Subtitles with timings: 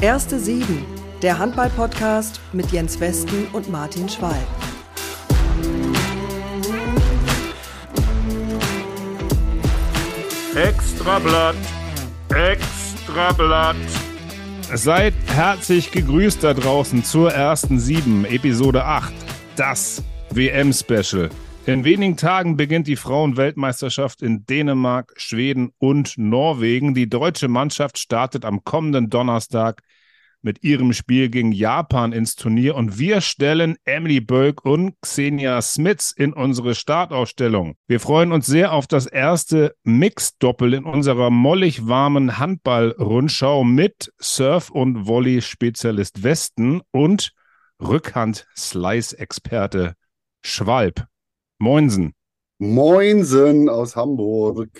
[0.00, 0.86] Erste Sieben,
[1.22, 4.46] der Handball-Podcast mit Jens Westen und Martin Schwalb.
[10.54, 11.56] Extrablatt,
[12.28, 13.74] Extrablatt.
[14.72, 19.12] Seid herzlich gegrüßt da draußen zur ersten Sieben, Episode 8,
[19.56, 21.28] das WM-Special.
[21.68, 26.94] In wenigen Tagen beginnt die Frauenweltmeisterschaft in Dänemark, Schweden und Norwegen.
[26.94, 29.82] Die deutsche Mannschaft startet am kommenden Donnerstag
[30.40, 36.10] mit ihrem Spiel gegen Japan ins Turnier und wir stellen Emily Bölk und Xenia Smits
[36.10, 37.74] in unsere Startausstellung.
[37.86, 44.70] Wir freuen uns sehr auf das erste Mix-Doppel in unserer mollig warmen Handball-Rundschau mit Surf-
[44.70, 47.34] und Volley-Spezialist Westen und
[47.78, 49.96] Rückhand-Slice-Experte
[50.40, 51.06] Schwalb.
[51.58, 52.14] Moinsen.
[52.58, 54.70] Moinsen aus Hamburg.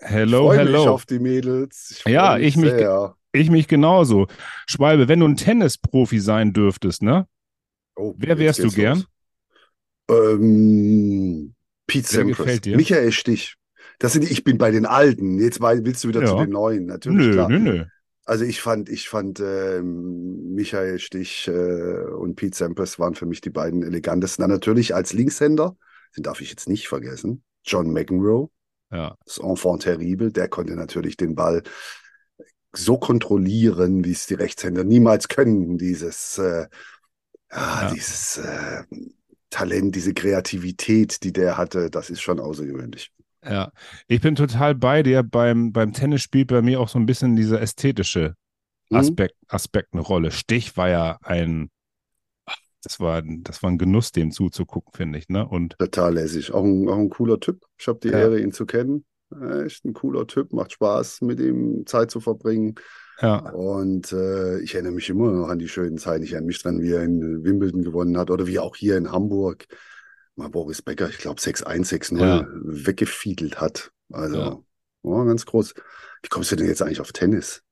[0.00, 0.78] Hello, ich hello.
[0.80, 2.02] Mich auf die Mädels.
[2.04, 3.16] Ich ja, ich mich, sehr.
[3.32, 4.26] ich mich genauso.
[4.66, 7.26] Schwalbe, wenn du ein Tennisprofi sein dürftest, ne?
[7.96, 9.04] Oh, Wer wärst du gern?
[10.10, 11.54] Ähm,
[11.86, 12.60] Pete Sampras.
[12.66, 13.54] Michael Stich.
[13.98, 15.38] Das sind, ich bin bei den Alten.
[15.38, 16.26] Jetzt willst du wieder ja.
[16.26, 16.86] zu den Neuen.
[16.86, 17.26] Natürlich.
[17.28, 17.48] Nö, klar.
[17.48, 17.84] nö, nö.
[18.24, 23.40] Also ich fand, ich fand äh, Michael Stich äh, und Pete Sampras waren für mich
[23.40, 24.42] die beiden elegantesten.
[24.42, 25.76] Dann natürlich als Linkshänder
[26.16, 28.48] den darf ich jetzt nicht vergessen, John McEnroe,
[28.90, 29.16] ja.
[29.24, 31.62] das Enfant terrible, der konnte natürlich den Ball
[32.72, 36.66] so kontrollieren, wie es die Rechtshänder niemals können, dieses, äh,
[37.50, 37.90] ja.
[37.92, 38.84] dieses äh,
[39.50, 43.10] Talent, diese Kreativität, die der hatte, das ist schon außergewöhnlich.
[43.44, 43.72] Ja,
[44.08, 45.22] ich bin total bei dir.
[45.22, 48.34] Beim, beim Tennis spielt bei mir auch so ein bisschen dieser ästhetische
[48.90, 48.98] mhm.
[48.98, 49.46] Aspekt, mhm.
[49.48, 50.30] Aspekt eine Rolle.
[50.30, 51.70] Stich war ja ein
[52.82, 55.28] das war, das war ein Genuss, dem zuzugucken, finde ich.
[55.28, 55.46] Ne?
[55.46, 56.52] Und Total lässig.
[56.52, 57.64] Auch ein, auch ein cooler Typ.
[57.78, 58.18] Ich habe die ja.
[58.18, 59.04] Ehre, ihn zu kennen.
[59.64, 62.76] Echt ein cooler Typ, macht Spaß, mit ihm Zeit zu verbringen.
[63.20, 63.50] Ja.
[63.50, 66.24] Und äh, ich erinnere mich immer noch an die schönen Zeiten.
[66.24, 69.12] Ich erinnere mich dran, wie er in Wimbledon gewonnen hat oder wie auch hier in
[69.12, 69.66] Hamburg
[70.38, 72.46] mal Boris Becker, ich glaube 6-1, 6-0 ja.
[72.62, 73.90] weggefiedelt hat.
[74.10, 74.58] Also ja.
[75.02, 75.74] oh, ganz groß.
[76.22, 77.62] Wie kommst du denn jetzt eigentlich auf Tennis?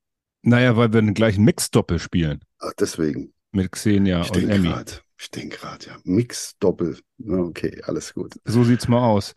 [0.43, 2.41] Naja, weil wir den gleichen Mix-Doppel spielen.
[2.59, 3.33] Ach, deswegen.
[3.51, 4.69] Mit Xenia ich und Emmy.
[4.69, 5.97] Grad, ich denke gerade, ja.
[6.03, 6.97] Mix Doppel.
[7.27, 8.35] Okay, alles gut.
[8.45, 9.33] So sieht's mal aus.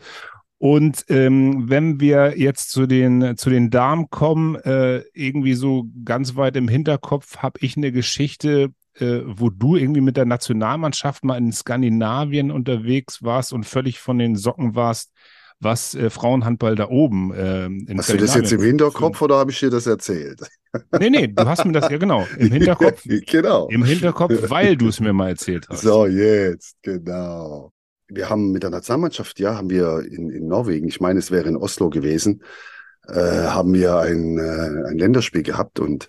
[0.58, 6.36] Und ähm, wenn wir jetzt zu den, zu den Damen kommen, äh, irgendwie so ganz
[6.36, 11.38] weit im Hinterkopf habe ich eine Geschichte, äh, wo du irgendwie mit der Nationalmannschaft mal
[11.38, 15.12] in Skandinavien unterwegs warst und völlig von den Socken warst,
[15.60, 19.50] was äh, Frauenhandball da oben äh, in Hast du das jetzt im Hinterkopf oder habe
[19.50, 20.40] ich dir das erzählt?
[21.00, 23.02] Nee, nee, du hast mir das ja genau im Hinterkopf.
[23.26, 23.66] genau.
[23.70, 25.80] Im Hinterkopf, weil du es mir mal erzählt hast.
[25.80, 27.72] So, jetzt, genau.
[28.06, 31.48] Wir haben mit der Nationalmannschaft, ja, haben wir in, in Norwegen, ich meine, es wäre
[31.48, 32.44] in Oslo gewesen,
[33.08, 33.14] äh,
[33.48, 36.06] haben wir ein, äh, ein Länderspiel gehabt und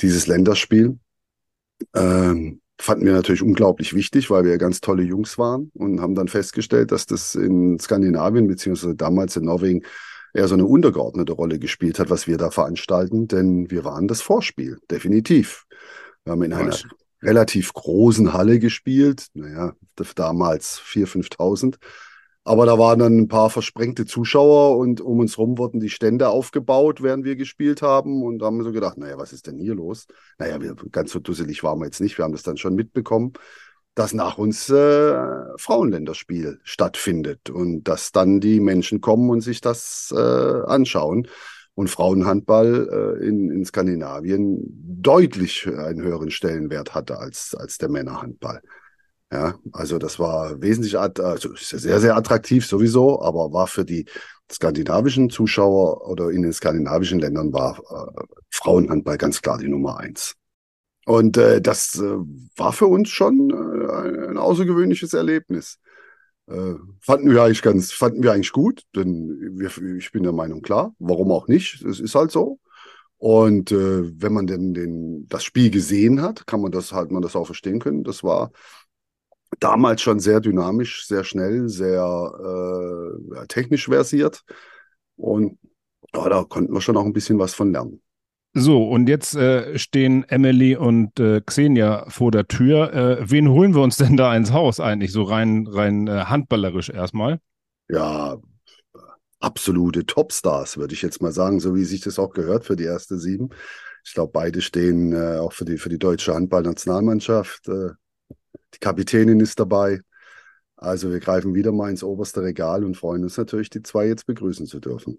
[0.00, 0.98] dieses Länderspiel
[1.94, 6.28] ähm, fanden wir natürlich unglaublich wichtig, weil wir ganz tolle Jungs waren und haben dann
[6.28, 9.82] festgestellt, dass das in Skandinavien beziehungsweise damals in Norwegen
[10.32, 14.22] eher so eine untergeordnete Rolle gespielt hat, was wir da veranstalten, denn wir waren das
[14.22, 15.66] Vorspiel, definitiv.
[16.24, 16.76] Wir haben in einer
[17.22, 19.74] relativ großen Halle gespielt, naja,
[20.14, 21.76] damals 4.000, 5.000.
[22.44, 26.30] Aber da waren dann ein paar versprengte Zuschauer und um uns rum wurden die Stände
[26.30, 28.22] aufgebaut, während wir gespielt haben.
[28.22, 30.06] Und da haben wir so gedacht, naja, was ist denn hier los?
[30.38, 32.16] Naja, wir, ganz so dusselig waren wir jetzt nicht.
[32.16, 33.34] Wir haben das dann schon mitbekommen
[33.94, 35.14] dass nach uns äh,
[35.56, 41.28] Frauenländerspiel stattfindet und dass dann die Menschen kommen und sich das äh, anschauen.
[41.74, 44.60] Und Frauenhandball äh, in, in Skandinavien
[45.00, 48.60] deutlich einen höheren Stellenwert hatte als, als der Männerhandball.
[49.32, 54.06] Ja, also das war wesentlich, also sehr, sehr attraktiv sowieso, aber war für die
[54.50, 60.34] skandinavischen Zuschauer oder in den skandinavischen Ländern war äh, Frauenhandball ganz klar die Nummer eins.
[61.06, 62.16] Und äh, das äh,
[62.56, 65.78] war für uns schon äh, ein außergewöhnliches Erlebnis.
[66.48, 70.62] Äh, fanden wir eigentlich ganz, fanden wir eigentlich gut, denn wir, ich bin der Meinung,
[70.62, 71.82] klar, warum auch nicht?
[71.84, 72.58] Es ist halt so.
[73.18, 77.22] Und äh, wenn man denn den, das Spiel gesehen hat, kann man das halt man
[77.22, 78.04] das auch verstehen können.
[78.04, 78.50] Das war
[79.58, 84.42] damals schon sehr dynamisch, sehr schnell, sehr äh, technisch versiert.
[85.16, 85.58] Und
[86.14, 88.00] ja, da konnten wir schon auch ein bisschen was von lernen.
[88.52, 92.92] So, und jetzt äh, stehen Emily und äh, Xenia vor der Tür.
[92.92, 96.90] Äh, wen holen wir uns denn da ins Haus eigentlich, so rein, rein äh, handballerisch
[96.90, 97.38] erstmal?
[97.88, 98.38] Ja,
[99.38, 102.84] absolute Topstars, würde ich jetzt mal sagen, so wie sich das auch gehört für die
[102.84, 103.50] erste sieben.
[104.04, 107.68] Ich glaube, beide stehen äh, auch für die, für die deutsche Handballnationalmannschaft.
[108.74, 110.00] Die Kapitänin ist dabei.
[110.76, 114.26] Also wir greifen wieder mal ins oberste Regal und freuen uns natürlich, die zwei jetzt
[114.26, 115.18] begrüßen zu dürfen.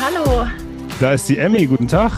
[0.00, 0.46] Hallo.
[1.00, 1.66] Da ist die Emmy.
[1.66, 2.12] Guten Tag.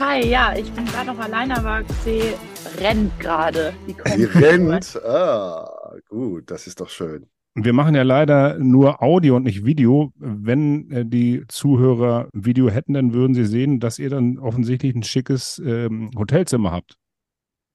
[0.00, 2.34] Hi, ja, ich bin gerade noch alleine, aber sie
[2.80, 3.72] rennt gerade.
[4.16, 4.96] Sie rennt.
[5.04, 7.28] Ah, gut, das ist doch schön.
[7.56, 10.12] Wir machen ja leider nur Audio und nicht Video.
[10.16, 15.04] Wenn äh, die Zuhörer Video hätten, dann würden sie sehen, dass ihr dann offensichtlich ein
[15.04, 16.96] schickes ähm, Hotelzimmer habt.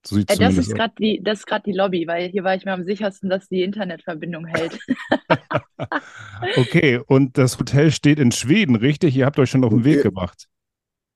[0.05, 2.65] So äh, das ist gerade die, das ist gerade die Lobby, weil hier war ich
[2.65, 4.79] mir am sichersten, dass die Internetverbindung hält.
[6.57, 9.15] okay, und das Hotel steht in Schweden, richtig?
[9.15, 10.47] Ihr habt euch schon auf den Weg gemacht.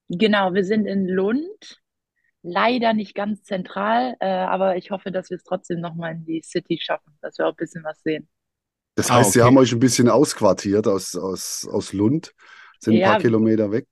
[0.09, 1.79] Genau, wir sind in Lund.
[2.45, 6.41] Leider nicht ganz zentral, äh, aber ich hoffe, dass wir es trotzdem nochmal in die
[6.43, 8.27] City schaffen, dass wir auch ein bisschen was sehen.
[8.95, 9.31] Das heißt, ah, okay.
[9.31, 12.33] Sie haben euch ein bisschen ausquartiert aus, aus, aus Lund,
[12.79, 13.87] sind ja, ein paar Kilometer weg.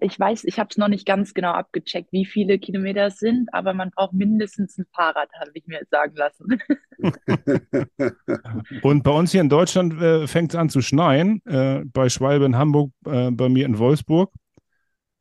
[0.00, 3.52] Ich weiß, ich habe es noch nicht ganz genau abgecheckt, wie viele Kilometer es sind,
[3.52, 6.62] aber man braucht mindestens ein Fahrrad, habe ich mir sagen lassen.
[8.82, 12.46] Und bei uns hier in Deutschland äh, fängt es an zu schneien, äh, bei Schwalbe
[12.46, 14.32] in Hamburg, äh, bei mir in Wolfsburg.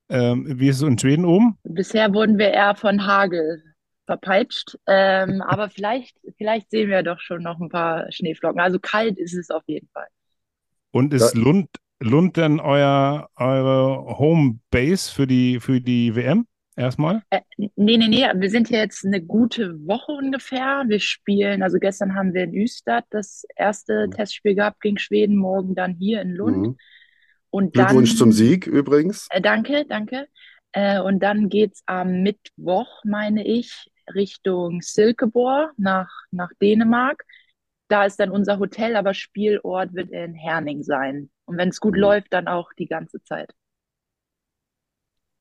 [0.10, 1.58] Ähm, wie ist es in Schweden oben?
[1.64, 3.62] Bisher wurden wir eher von Hagel
[4.12, 4.78] verpeitscht.
[4.88, 8.60] Ähm, aber vielleicht, vielleicht sehen wir doch schon noch ein paar Schneeflocken.
[8.60, 10.08] Also kalt ist es auf jeden Fall.
[10.92, 11.70] Und ist Lund,
[12.00, 16.46] Lund denn euer, eure Homebase für die, für die WM?
[16.76, 17.22] Erstmal?
[17.30, 18.26] Äh, nee, nee, nee.
[18.36, 20.84] Wir sind hier jetzt eine gute Woche ungefähr.
[20.88, 24.12] Wir spielen, also gestern haben wir in Üstad das erste mhm.
[24.12, 26.68] Testspiel gehabt gegen Schweden, morgen dann hier in Lund.
[26.68, 26.78] Mhm.
[27.50, 29.28] Und Glückwunsch dann, zum Sieg übrigens.
[29.32, 30.28] Äh, danke, danke.
[30.72, 37.24] Äh, und dann geht es am Mittwoch, meine ich, Richtung Silkeborg nach, nach Dänemark.
[37.88, 41.30] Da ist dann unser Hotel, aber Spielort wird in Herning sein.
[41.46, 42.02] Und wenn es gut mhm.
[42.02, 43.52] läuft, dann auch die ganze Zeit.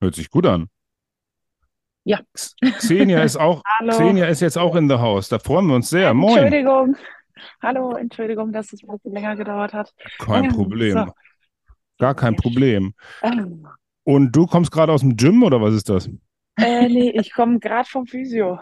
[0.00, 0.68] Hört sich gut an.
[2.04, 2.20] Ja.
[2.34, 5.28] Xenia ist auch, Xenia ist jetzt auch in the house.
[5.28, 6.12] Da freuen wir uns sehr.
[6.14, 6.38] Moin.
[6.38, 6.96] Entschuldigung.
[7.62, 9.92] Hallo, Entschuldigung, dass es ein bisschen länger gedauert hat.
[10.18, 10.92] Kein Problem.
[10.92, 11.12] So.
[11.98, 12.94] Gar kein Problem.
[13.22, 13.66] Ähm.
[14.04, 16.10] Und du kommst gerade aus dem Gym oder was ist das?
[16.60, 18.58] Äh, nee, ich komme gerade vom Physio.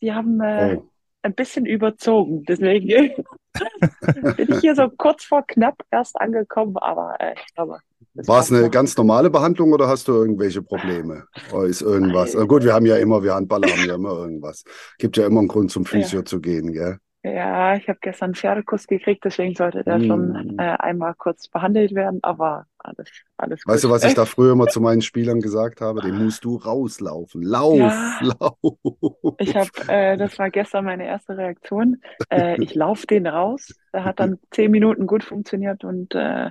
[0.00, 0.88] Die haben äh, oh.
[1.22, 3.14] ein bisschen überzogen, deswegen
[4.36, 7.78] bin ich hier so kurz vor knapp erst angekommen, aber äh, ich glaube.
[8.14, 11.24] War es eine ganz normale Behandlung oder hast du irgendwelche Probleme?
[11.52, 12.34] Oder ist irgendwas?
[12.34, 14.64] Äh, gut, wir haben ja immer, wir Handballer haben ja immer irgendwas.
[14.98, 16.24] Gibt ja immer einen Grund zum Physio ja.
[16.24, 16.98] zu gehen, gell?
[17.24, 20.06] Ja, ich habe gestern einen Pferdekuss gekriegt, deswegen sollte der mm.
[20.06, 23.72] schon äh, einmal kurz behandelt werden, aber alles, alles gut.
[23.72, 26.00] Weißt du, was ich da früher immer zu meinen Spielern gesagt habe?
[26.00, 27.42] Den musst du rauslaufen.
[27.42, 29.36] Lauf, ja, lauf.
[29.38, 32.02] Ich habe, äh, das war gestern meine erste Reaktion.
[32.28, 33.72] Äh, ich laufe den raus.
[33.92, 36.50] Der hat dann zehn Minuten gut funktioniert und äh,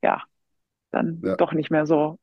[0.00, 0.22] ja,
[0.92, 1.34] dann ja.
[1.34, 2.20] doch nicht mehr so.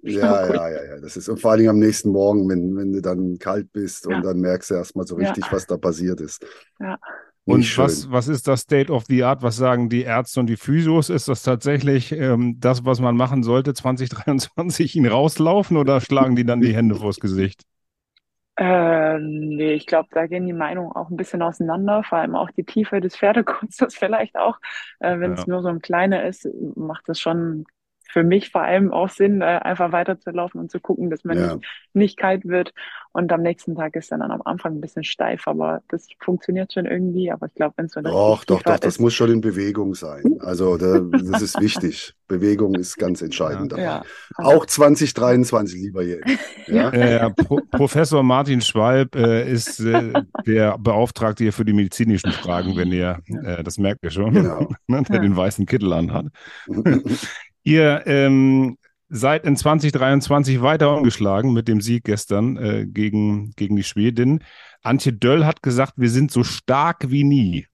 [0.00, 1.00] Ja, ja, ja, ja.
[1.00, 4.06] Das ist und vor allen Dingen am nächsten Morgen, wenn, wenn du dann kalt bist
[4.06, 4.16] ja.
[4.16, 6.46] und dann merkst du erstmal so richtig, was da passiert ist.
[6.80, 6.98] Ja.
[7.46, 9.42] Und was, was ist das State of the Art?
[9.42, 11.10] Was sagen die Ärzte und die Physios?
[11.10, 16.44] Ist das tatsächlich ähm, das, was man machen sollte, 2023 ihn rauslaufen oder schlagen die
[16.44, 17.64] dann die Hände vors Gesicht?
[18.56, 22.50] Äh, nee, ich glaube, da gehen die Meinungen auch ein bisschen auseinander, vor allem auch
[22.52, 24.58] die Tiefe des Pferdekunstes vielleicht auch.
[25.00, 25.46] Äh, Wenn es ja.
[25.48, 27.66] nur so ein kleiner ist, macht das schon
[28.10, 31.54] für mich vor allem auch Sinn, äh, einfach weiterzulaufen und zu gucken, dass man ja.
[31.54, 32.72] nicht, nicht kalt wird.
[33.12, 36.72] Und am nächsten Tag ist dann, dann am Anfang ein bisschen steif, aber das funktioniert
[36.72, 37.30] schon irgendwie.
[37.30, 40.22] Aber ich glaube, wenn es so Doch, doch, doch, das muss schon in Bewegung sein.
[40.44, 42.12] Also da, das ist wichtig.
[42.28, 43.78] Bewegung ist ganz entscheidend ja.
[43.78, 44.04] Ja.
[44.36, 46.24] Auch 2023, lieber Jens.
[46.66, 46.90] Ja?
[46.90, 50.12] Äh, Pro Professor Martin Schwalb äh, ist äh,
[50.46, 54.68] der Beauftragte hier für die medizinischen Fragen, wenn ihr, äh, das merkt ihr schon, genau.
[54.86, 56.26] Ne, der den weißen Kittel anhat.
[57.64, 58.76] Ihr ähm,
[59.08, 64.44] seid in 2023 weiter umgeschlagen mit dem Sieg gestern äh, gegen, gegen die Schwedin.
[64.82, 67.66] Antje Döll hat gesagt, wir sind so stark wie nie.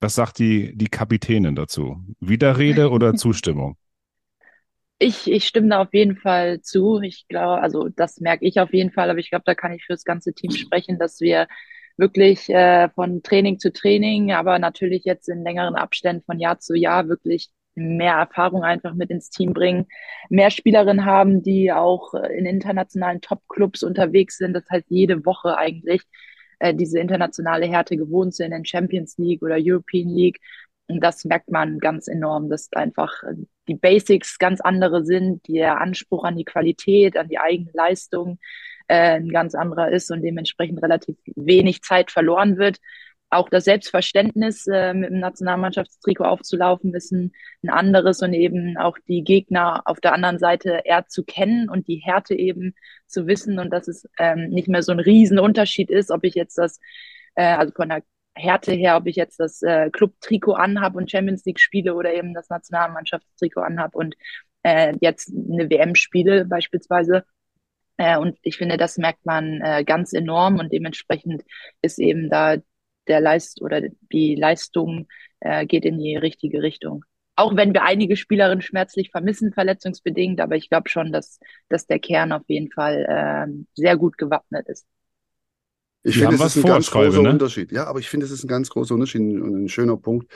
[0.00, 1.96] Was sagt die, die Kapitänin dazu?
[2.20, 3.76] Widerrede oder Zustimmung?
[4.98, 7.00] Ich, ich stimme da auf jeden Fall zu.
[7.00, 9.84] Ich glaube, also das merke ich auf jeden Fall, aber ich glaube, da kann ich
[9.84, 11.48] für das ganze Team sprechen, dass wir
[11.96, 16.74] wirklich äh, von Training zu Training, aber natürlich jetzt in längeren Abständen von Jahr zu
[16.74, 19.86] Jahr wirklich mehr Erfahrung einfach mit ins Team bringen,
[20.28, 24.54] mehr Spielerinnen haben, die auch äh, in internationalen Top-Clubs unterwegs sind.
[24.54, 26.02] Das heißt, jede Woche eigentlich
[26.58, 30.40] äh, diese internationale Härte gewohnt sind in Champions League oder European League.
[30.86, 33.34] Und das merkt man ganz enorm, dass einfach äh,
[33.68, 38.38] die Basics ganz andere sind, der Anspruch an die Qualität, an die eigene Leistung
[38.88, 42.78] äh, ein ganz anderer ist und dementsprechend relativ wenig Zeit verloren wird
[43.34, 47.32] auch das Selbstverständnis, äh, mit dem Nationalmannschaftstrikot aufzulaufen, ist ein,
[47.66, 51.96] anderes und eben auch die Gegner auf der anderen Seite eher zu kennen und die
[51.96, 52.74] Härte eben
[53.06, 56.58] zu wissen und dass es ähm, nicht mehr so ein Riesenunterschied ist, ob ich jetzt
[56.58, 56.78] das,
[57.36, 58.02] äh, also von der
[58.34, 62.34] Härte her, ob ich jetzt das äh, Club-Trikot anhab und Champions League spiele oder eben
[62.34, 64.14] das Nationalmannschaftstrikot anhab und
[64.62, 67.24] äh, jetzt eine WM spiele beispielsweise.
[67.96, 71.44] Äh, und ich finde, das merkt man äh, ganz enorm und dementsprechend
[71.80, 72.56] ist eben da
[73.08, 73.82] der Leist oder
[74.12, 75.06] die Leistung
[75.40, 77.04] äh, geht in die richtige Richtung.
[77.36, 81.98] Auch wenn wir einige Spielerinnen schmerzlich vermissen, verletzungsbedingt, aber ich glaube schon, dass, dass der
[81.98, 84.86] Kern auf jeden Fall äh, sehr gut gewappnet ist.
[86.04, 87.30] Ich finde, das ist ein ganz großer ne?
[87.30, 87.72] Unterschied.
[87.72, 90.32] Ja, aber ich finde, es ist ein ganz großer Unterschied und ein schöner Punkt.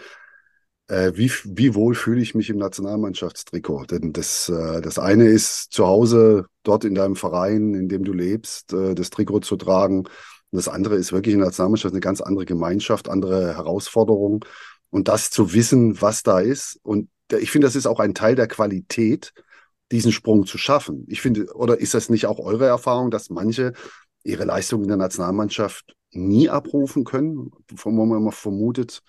[0.88, 3.84] Äh, wie, wie wohl fühle ich mich im Nationalmannschaftstrikot?
[3.90, 8.14] Denn das, äh, das eine ist zu Hause, dort in deinem Verein, in dem du
[8.14, 10.04] lebst, äh, das Trikot zu tragen.
[10.50, 14.40] Und das andere ist wirklich in der Nationalmannschaft eine ganz andere Gemeinschaft, andere Herausforderungen.
[14.90, 16.78] Und das zu wissen, was da ist.
[16.82, 19.32] Und ich finde, das ist auch ein Teil der Qualität,
[19.92, 21.04] diesen Sprung zu schaffen.
[21.08, 23.72] Ich finde, oder ist das nicht auch eure Erfahrung, dass manche
[24.22, 29.02] ihre Leistung in der Nationalmannschaft nie abrufen können, wo man immer vermutet,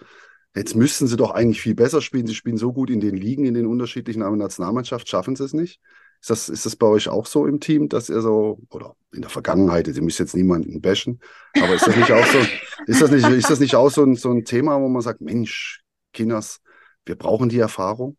[0.55, 2.27] jetzt müssten sie doch eigentlich viel besser spielen.
[2.27, 5.35] Sie spielen so gut in den Ligen, in den unterschiedlichen, aber in der Nationalmannschaft schaffen
[5.35, 5.79] sie es nicht.
[6.21, 9.21] Ist das, ist das bei euch auch so im Team, dass ihr so, oder in
[9.21, 11.19] der Vergangenheit, ihr müsst jetzt niemanden bashen,
[11.55, 12.39] aber ist das nicht auch so,
[12.87, 15.21] ist das nicht, ist das nicht auch so ein, so ein Thema, wo man sagt,
[15.21, 15.81] Mensch,
[16.13, 16.61] Kinders,
[17.05, 18.17] wir brauchen die Erfahrung?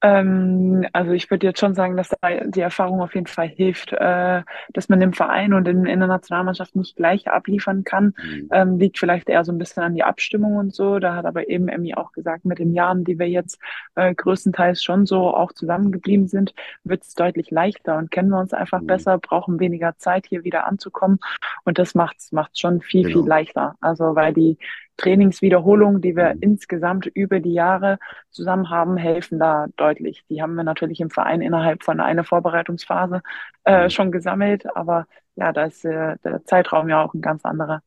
[0.00, 2.14] Ähm, also ich würde jetzt schon sagen, dass
[2.46, 6.08] die Erfahrung auf jeden Fall hilft, äh, dass man im Verein und in, in der
[6.08, 8.14] Nationalmannschaft nicht gleich abliefern kann.
[8.22, 8.48] Mhm.
[8.52, 10.98] Ähm, liegt vielleicht eher so ein bisschen an die Abstimmung und so.
[11.00, 13.58] Da hat aber eben Emmy auch gesagt, mit den Jahren, die wir jetzt
[13.96, 18.52] äh, größtenteils schon so auch zusammengeblieben sind, wird es deutlich leichter und kennen wir uns
[18.52, 18.86] einfach mhm.
[18.86, 21.18] besser, brauchen weniger Zeit, hier wieder anzukommen.
[21.64, 23.20] Und das macht es schon viel, genau.
[23.20, 23.74] viel leichter.
[23.80, 24.58] Also weil die
[24.98, 27.98] Trainingswiederholungen, die wir insgesamt über die Jahre
[28.30, 30.24] zusammen haben, helfen da deutlich.
[30.28, 33.22] Die haben wir natürlich im Verein innerhalb von einer Vorbereitungsphase
[33.64, 33.90] äh, mhm.
[33.90, 37.80] schon gesammelt, aber ja, da ist äh, der Zeitraum ja auch ein ganz anderer.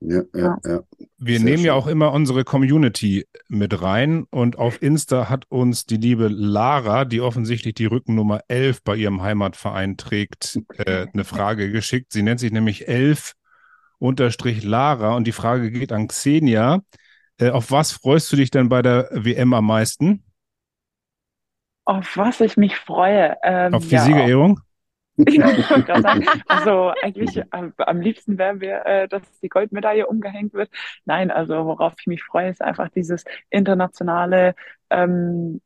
[0.00, 0.82] Ja, ja, ja.
[1.16, 1.66] Wir Sehr nehmen schön.
[1.66, 7.06] ja auch immer unsere Community mit rein und auf Insta hat uns die liebe Lara,
[7.06, 12.12] die offensichtlich die Rückennummer 11 bei ihrem Heimatverein trägt, äh, eine Frage geschickt.
[12.12, 13.32] Sie nennt sich nämlich 11
[13.98, 16.80] unterstrich Lara und die Frage geht an Xenia.
[17.38, 20.24] Äh, auf was freust du dich denn bei der WM am meisten?
[21.84, 23.36] Auf was ich mich freue.
[23.42, 24.60] Ähm, auf die ja, Siegerehrung?
[26.46, 27.44] Also eigentlich äh,
[27.78, 30.70] am liebsten wären wir, äh, dass die Goldmedaille umgehängt wird.
[31.06, 34.54] Nein, also worauf ich mich freue, ist einfach dieses internationale
[34.90, 35.62] ähm,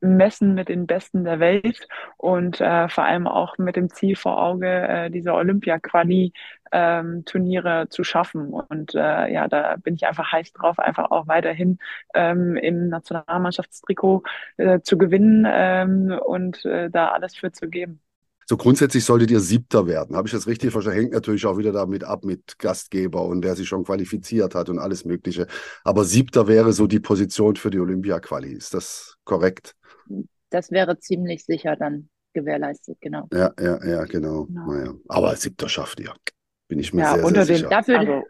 [0.00, 4.40] messen mit den Besten der Welt und äh, vor allem auch mit dem Ziel vor
[4.42, 8.52] Auge, äh, diese Olympia-Quali-Turniere ähm, zu schaffen.
[8.52, 11.78] Und äh, ja, da bin ich einfach heiß drauf, einfach auch weiterhin
[12.14, 14.22] ähm, im Nationalmannschaftstrikot
[14.56, 18.00] äh, zu gewinnen ähm, und äh, da alles für zu geben.
[18.48, 20.16] So grundsätzlich solltet ihr Siebter werden.
[20.16, 21.00] Habe ich das richtig verstanden?
[21.00, 24.78] Hängt natürlich auch wieder damit ab mit Gastgeber und wer sich schon qualifiziert hat und
[24.78, 25.46] alles Mögliche.
[25.84, 28.50] Aber Siebter wäre so die Position für die Olympia-Quali.
[28.50, 29.74] Ist das korrekt?
[30.48, 33.28] Das wäre ziemlich sicher dann gewährleistet, genau.
[33.34, 34.44] Ja, ja, ja, genau.
[34.44, 34.72] genau.
[34.72, 34.94] Naja.
[35.08, 36.14] Aber Siebter schafft ihr.
[36.68, 37.68] Bin ich mir ja, sehr, unter sehr den, sicher.
[37.68, 38.22] Dafür, also,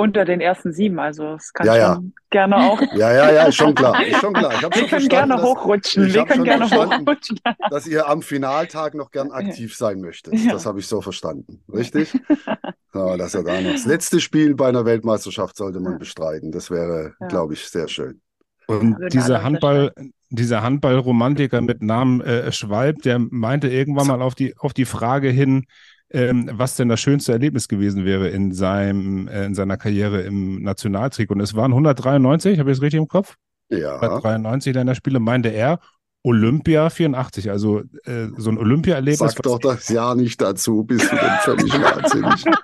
[0.00, 0.98] unter den ersten sieben.
[0.98, 1.94] Also es kann ja, ja.
[1.94, 2.80] schon gerne auch.
[2.94, 4.02] Ja, ja, ja, ist schon klar.
[4.04, 4.52] Ist schon klar.
[4.52, 6.12] Wir können gerne dass, hochrutschen.
[6.12, 7.38] Wir können gerne hochrutschen.
[7.70, 10.34] Dass ihr am Finaltag noch gern aktiv sein möchtet.
[10.34, 10.52] Ja.
[10.52, 11.62] Das habe ich so verstanden.
[11.70, 12.18] Richtig?
[12.92, 13.72] So, dass er da noch.
[13.72, 16.50] Das letzte Spiel bei einer Weltmeisterschaft sollte man bestreiten.
[16.50, 18.20] Das wäre, glaube ich, sehr schön.
[18.66, 19.92] Und dieser Handball,
[20.30, 25.28] dieser Handballromantiker mit Namen äh, Schwalb, der meinte irgendwann mal auf die, auf die Frage
[25.28, 25.66] hin,
[26.12, 30.62] ähm, was denn das schönste Erlebnis gewesen wäre in, seinem, äh, in seiner Karriere im
[30.62, 31.30] Nationaltrick.
[31.30, 33.36] Und es waren 193, habe ich es richtig im Kopf?
[33.68, 34.00] Ja.
[34.00, 35.78] 193 Länderspiele, meinte er.
[36.22, 39.32] Olympia 84, also äh, so ein Olympia-Erlebnis.
[39.32, 42.44] Sag doch das Jahr nicht dazu, bist du denn völlig wahnsinnig.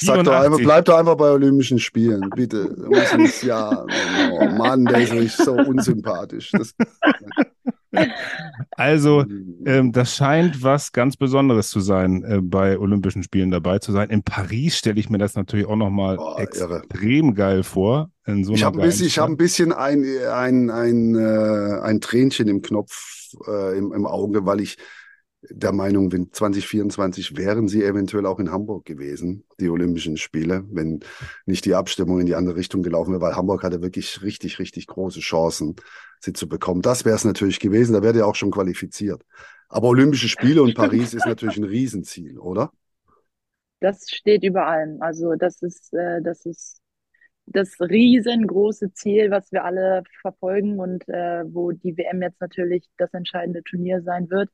[0.00, 2.76] Sag doch einfach, bleib doch einfach bei Olympischen Spielen, bitte.
[3.42, 3.84] Ja,
[4.32, 6.52] oh Mann, der ist nicht so unsympathisch.
[6.52, 6.74] Das,
[8.72, 9.24] also,
[9.66, 14.10] ähm, das scheint was ganz Besonderes zu sein, äh, bei Olympischen Spielen dabei zu sein.
[14.10, 17.34] In Paris stelle ich mir das natürlich auch nochmal extrem irre.
[17.34, 18.10] geil vor.
[18.42, 22.60] So ich habe ein, bisschen, hab ein bisschen ein, ein, ein, äh, ein Tränchen im
[22.60, 24.76] Knopf äh, im, im Auge, weil ich
[25.42, 31.00] der Meinung bin, 2024 wären sie eventuell auch in Hamburg gewesen, die Olympischen Spiele, wenn
[31.46, 34.86] nicht die Abstimmung in die andere Richtung gelaufen wäre, weil Hamburg hatte wirklich richtig, richtig
[34.88, 35.76] große Chancen,
[36.20, 36.82] sie zu bekommen.
[36.82, 39.22] Das wäre es natürlich gewesen, da wäre ja auch schon qualifiziert.
[39.68, 42.72] Aber Olympische Spiele und Paris ist natürlich ein Riesenziel, oder?
[43.80, 45.00] Das steht über allem.
[45.02, 46.80] Also das ist, äh, das ist
[47.46, 53.14] das riesengroße Ziel, was wir alle verfolgen und äh, wo die WM jetzt natürlich das
[53.14, 54.50] entscheidende Turnier sein wird.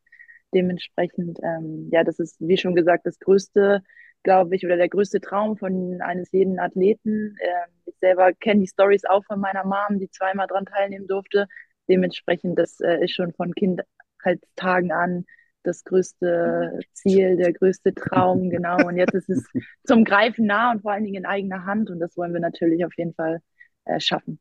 [0.55, 3.83] Dementsprechend, ähm, ja, das ist, wie schon gesagt, das größte,
[4.23, 7.37] glaube ich, oder der größte Traum von eines jeden Athleten.
[7.41, 11.47] Ähm, ich selber kenne die Stories auch von meiner Mom, die zweimal dran teilnehmen durfte.
[11.89, 15.25] dementsprechend, das äh, ist schon von Kindheitstagen an
[15.65, 18.87] das größte Ziel, der größte Traum, genau.
[18.87, 19.45] Und jetzt ist es
[19.85, 21.91] zum Greifen nah und vor allen Dingen in eigener Hand.
[21.91, 23.41] Und das wollen wir natürlich auf jeden Fall
[23.87, 24.39] äh, schaffen.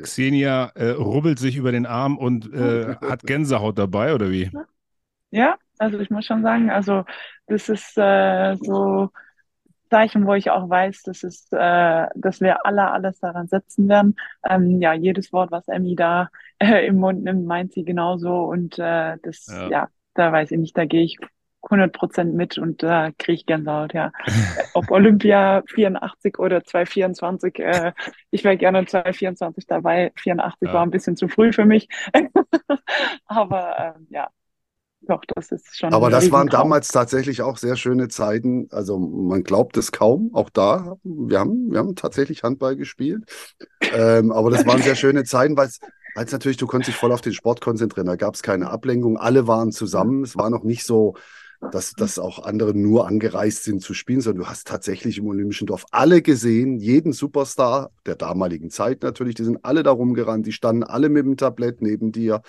[0.00, 4.50] Xenia äh, rubbelt sich über den Arm und äh, hat Gänsehaut dabei, oder wie?
[5.32, 7.04] Ja, also ich muss schon sagen, also
[7.46, 9.10] das ist äh, so
[9.90, 14.16] Zeichen, wo ich auch weiß, dass es, äh, dass wir alle alles daran setzen werden.
[14.48, 18.78] Ähm, ja, jedes Wort, was Emmy da äh, im Mund nimmt, meint sie genauso und
[18.78, 19.68] äh, das, ja.
[19.68, 21.18] ja, da weiß ich nicht, da gehe ich
[21.62, 24.12] 100 Prozent mit und da äh, kriege ich Gänsehaut, ja.
[24.74, 27.92] Ob Olympia 84 oder 224, äh,
[28.30, 30.12] ich wäre gerne 224 dabei.
[30.16, 30.74] 84 ja.
[30.74, 31.88] war ein bisschen zu früh für mich.
[33.26, 34.28] Aber ähm, ja,
[35.08, 35.92] doch, das ist schon.
[35.92, 38.68] Aber das waren damals tatsächlich auch sehr schöne Zeiten.
[38.70, 40.96] Also man glaubt es kaum, auch da.
[41.02, 43.24] Wir haben, wir haben tatsächlich Handball gespielt.
[43.80, 47.20] ähm, aber das waren sehr schöne Zeiten, weil es natürlich, du konntest dich voll auf
[47.20, 48.06] den Sport konzentrieren.
[48.06, 49.16] Da gab es keine Ablenkung.
[49.16, 50.22] Alle waren zusammen.
[50.22, 51.14] Es war noch nicht so,
[51.70, 55.66] dass, dass auch andere nur angereist sind zu spielen, sondern du hast tatsächlich im Olympischen
[55.66, 60.52] Dorf alle gesehen, jeden Superstar der damaligen Zeit natürlich, die sind alle darum gerannt, die
[60.52, 62.42] standen alle mit dem Tablett neben dir.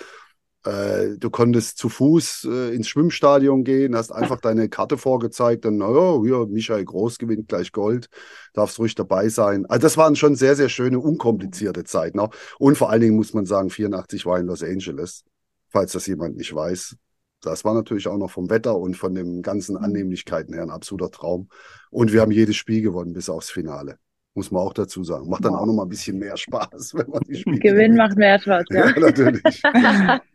[0.66, 5.82] Äh, du konntest zu Fuß äh, ins Schwimmstadion gehen, hast einfach deine Karte vorgezeigt, dann,
[5.82, 8.10] oh, hier, Michael Groß gewinnt gleich Gold,
[8.54, 9.66] darfst ruhig dabei sein.
[9.66, 12.34] Also das waren schon sehr, sehr schöne, unkomplizierte Zeiten auch.
[12.60, 15.24] Und vor allen Dingen muss man sagen, 84 war in Los Angeles,
[15.70, 16.96] falls das jemand nicht weiß.
[17.42, 19.84] Das war natürlich auch noch vom Wetter und von den ganzen mhm.
[19.84, 21.50] Annehmlichkeiten her ein absoluter Traum.
[21.92, 23.98] Und wir haben jedes Spiel gewonnen bis aufs Finale.
[24.34, 25.30] Muss man auch dazu sagen.
[25.30, 28.18] Macht dann auch noch mal ein bisschen mehr Spaß, wenn man die Spiele Gewinn macht
[28.18, 28.88] mehr Spaß, ja.
[28.88, 29.62] ja natürlich.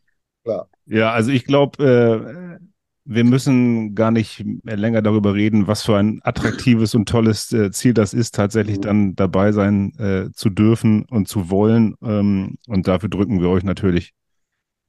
[0.48, 0.70] Klar.
[0.86, 2.64] Ja, also ich glaube, äh,
[3.04, 7.92] wir müssen gar nicht länger darüber reden, was für ein attraktives und tolles äh, Ziel
[7.92, 8.82] das ist, tatsächlich mhm.
[8.82, 11.96] dann dabei sein äh, zu dürfen und zu wollen.
[12.02, 14.14] Ähm, und dafür drücken wir euch natürlich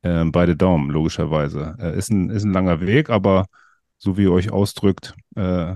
[0.02, 1.76] äh, beide Daumen, logischerweise.
[1.78, 3.46] Äh, ist, ein, ist ein langer Weg, aber
[3.98, 5.76] so wie ihr euch ausdrückt, äh,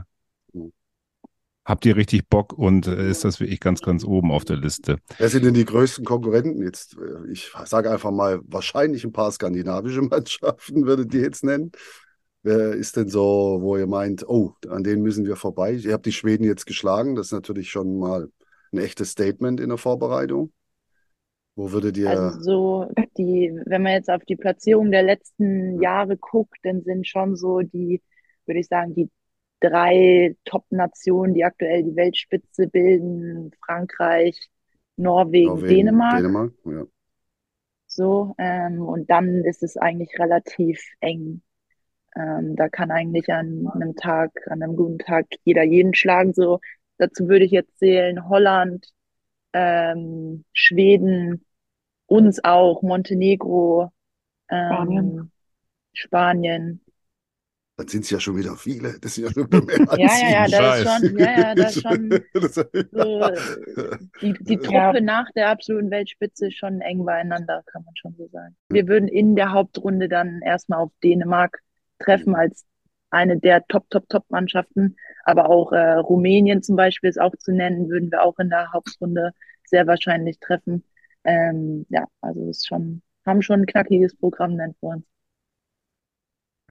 [1.65, 4.97] habt ihr richtig Bock und äh, ist das wirklich ganz, ganz oben auf der Liste.
[5.17, 6.61] Wer sind denn die größten Konkurrenten?
[6.61, 11.71] Jetzt, äh, ich sage einfach mal, wahrscheinlich ein paar skandinavische Mannschaften, würdet ihr jetzt nennen.
[12.41, 15.73] Wer ist denn so, wo ihr meint, oh, an denen müssen wir vorbei?
[15.73, 18.27] Ihr habt die Schweden jetzt geschlagen, das ist natürlich schon mal
[18.73, 20.51] ein echtes Statement in der Vorbereitung.
[21.55, 22.09] Wo würdet ihr.
[22.09, 27.07] Also so die, wenn man jetzt auf die Platzierung der letzten Jahre guckt, dann sind
[27.07, 28.01] schon so die,
[28.45, 29.09] würde ich sagen, die
[29.63, 34.49] drei Top-Nationen, die aktuell die Weltspitze bilden: Frankreich,
[34.97, 36.17] Norwegen, Norwegen Dänemark.
[36.17, 36.83] Dänemark ja.
[37.87, 41.41] So, ähm, und dann ist es eigentlich relativ eng.
[42.15, 46.33] Ähm, da kann eigentlich an einem Tag, an einem guten Tag jeder jeden schlagen.
[46.33, 46.59] So,
[46.97, 48.87] dazu würde ich jetzt zählen Holland,
[49.53, 51.45] ähm, Schweden,
[52.07, 53.91] uns auch, Montenegro,
[54.49, 55.31] ähm, Spanien.
[55.93, 56.82] Spanien.
[57.75, 58.99] Dann sind es ja schon wieder viele.
[58.99, 61.75] Das sind ja schon mehr als Ja, ja, ja, das ist schon, ja, ja, das
[61.75, 62.63] ist schon so,
[64.21, 65.01] die, die Truppe ja.
[65.01, 68.55] nach der absoluten Weltspitze ist schon eng beieinander, kann man schon so sagen.
[68.69, 71.61] Wir würden in der Hauptrunde dann erstmal auf Dänemark
[71.97, 72.65] treffen als
[73.09, 74.95] eine der Top, Top, Top-Mannschaften.
[75.23, 78.71] Aber auch äh, Rumänien zum Beispiel ist auch zu nennen, würden wir auch in der
[78.71, 79.31] Hauptrunde
[79.65, 80.83] sehr wahrscheinlich treffen.
[81.23, 85.05] Ähm, ja, also es ist schon, haben schon ein knackiges Programm nennt vor uns.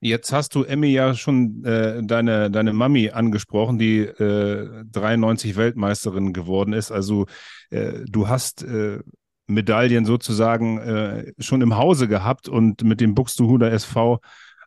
[0.03, 6.33] Jetzt hast du Emmy ja schon äh, deine, deine Mami angesprochen, die äh, 93 Weltmeisterin
[6.33, 6.91] geworden ist.
[6.91, 7.25] Also
[7.69, 8.99] äh, du hast äh,
[9.47, 14.19] Medaillen sozusagen äh, schon im Hause gehabt und mit dem Buxtehuder SV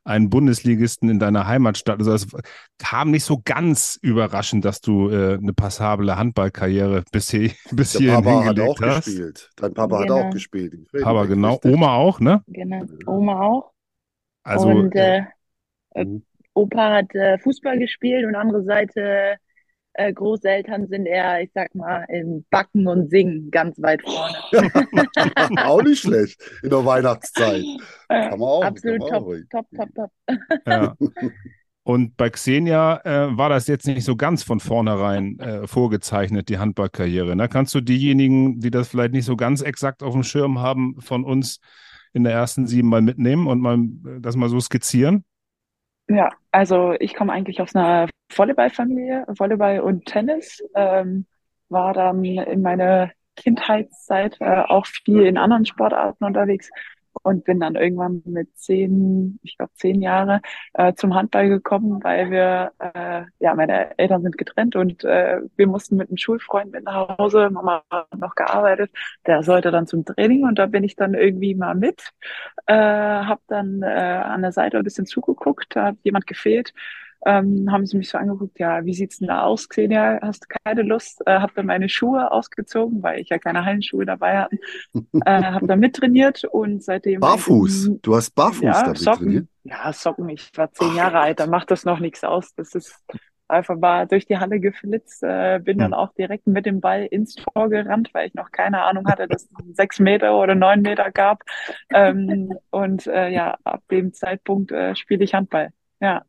[0.04, 1.98] einen Bundesligisten in deiner Heimatstadt.
[1.98, 2.26] Also es
[2.78, 8.00] kam nicht so ganz überraschend, dass du äh, eine passable Handballkarriere bis, hier, bis Der
[8.00, 9.04] hierhin Papa hat auch hast.
[9.04, 9.50] gespielt.
[9.56, 10.18] Dein Papa genau.
[10.18, 10.74] hat auch gespielt.
[11.02, 11.72] Aber genau, richtig.
[11.74, 12.42] Oma auch, ne?
[12.46, 13.75] Genau, Oma auch.
[14.46, 15.22] Also, und äh,
[15.94, 16.22] äh, mhm.
[16.54, 19.36] Opa hat äh, Fußball gespielt und andere Seite
[19.94, 24.36] äh, Großeltern sind eher, ich sag mal, im Backen und Singen ganz weit vorne.
[25.64, 27.64] auch nicht schlecht in der Weihnachtszeit.
[28.08, 30.10] Kann man auch, Absolut man top, auch top, top, top,
[30.66, 30.96] Ja.
[31.82, 36.58] Und bei Xenia äh, war das jetzt nicht so ganz von vornherein äh, vorgezeichnet, die
[36.58, 37.36] Handballkarriere.
[37.36, 37.48] Ne?
[37.48, 41.22] Kannst du diejenigen, die das vielleicht nicht so ganz exakt auf dem Schirm haben, von
[41.22, 41.60] uns
[42.16, 45.24] in der ersten sieben mal mitnehmen und mal äh, das mal so skizzieren?
[46.08, 50.62] Ja, also ich komme eigentlich aus einer Volleyballfamilie, Volleyball und Tennis.
[50.74, 51.26] Ähm,
[51.68, 56.70] war dann in meiner Kindheitszeit äh, auch viel in anderen Sportarten unterwegs
[57.22, 60.40] und bin dann irgendwann mit zehn, ich glaube zehn Jahre,
[60.74, 65.66] äh, zum Handball gekommen, weil wir, äh, ja, meine Eltern sind getrennt und äh, wir
[65.66, 67.50] mussten mit einem Schulfreund mit nach Hause.
[67.50, 68.90] Mama hat noch gearbeitet,
[69.26, 72.10] der sollte dann zum Training und da bin ich dann irgendwie mal mit,
[72.66, 76.72] äh, habe dann äh, an der Seite ein bisschen zugeguckt, da hat jemand gefehlt
[77.24, 80.18] ähm, haben sie mich so angeguckt, ja, wie sieht's denn da aus, Xenia?
[80.22, 81.22] Hast du keine Lust?
[81.26, 84.58] Äh, hab dann meine Schuhe ausgezogen, weil ich ja keine Hallenschuhe dabei hatte.
[85.24, 87.20] äh, hab dann mittrainiert und seitdem.
[87.20, 87.90] Barfuß?
[88.02, 89.24] Du hast barfuß ja, damit Socken.
[89.24, 89.46] trainiert?
[89.64, 90.28] Ja, Socken.
[90.28, 92.54] Ich war zehn Jahre alt, da macht das noch nichts aus.
[92.54, 92.94] Das ist
[93.48, 95.94] einfach mal durch die Halle geflitzt, äh, bin dann Hm.
[95.94, 99.42] auch direkt mit dem Ball ins Tor gerannt, weil ich noch keine Ahnung hatte, dass
[99.44, 101.42] es sechs Meter oder neun Meter gab.
[101.90, 105.70] Ähm, und äh, ja, ab dem Zeitpunkt äh, spiele ich Handball.
[106.00, 106.24] Ja.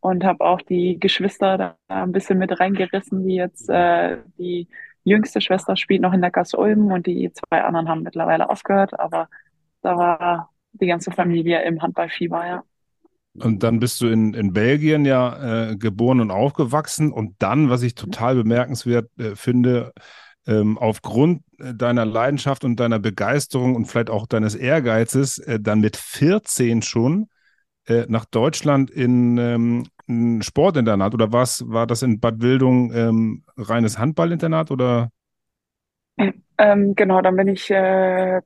[0.00, 4.66] Und habe auch die Geschwister da ein bisschen mit reingerissen, die jetzt äh, die
[5.04, 9.28] jüngste Schwester spielt noch in der Ulm und die zwei anderen haben mittlerweile aufgehört, aber
[9.82, 12.62] da war die ganze Familie im Handballfieber, ja.
[13.34, 17.12] Und dann bist du in, in Belgien ja äh, geboren und aufgewachsen.
[17.12, 19.92] Und dann, was ich total bemerkenswert äh, finde,
[20.46, 25.80] ähm, aufgrund äh, deiner Leidenschaft und deiner Begeisterung und vielleicht auch deines Ehrgeizes, äh, dann
[25.80, 27.28] mit 14 schon
[27.86, 31.14] äh, nach Deutschland in ähm, ein Sportinternat.
[31.14, 35.10] Oder was war das in Bad Wildung ähm, reines Handballinternat oder?
[36.58, 38.40] Ähm, genau, dann bin ich äh,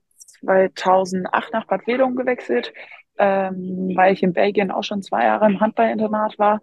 [0.44, 2.72] 2008 nach Bad Wedung gewechselt,
[3.18, 6.60] ähm, weil ich in Belgien auch schon zwei Jahre im Handballinternat war.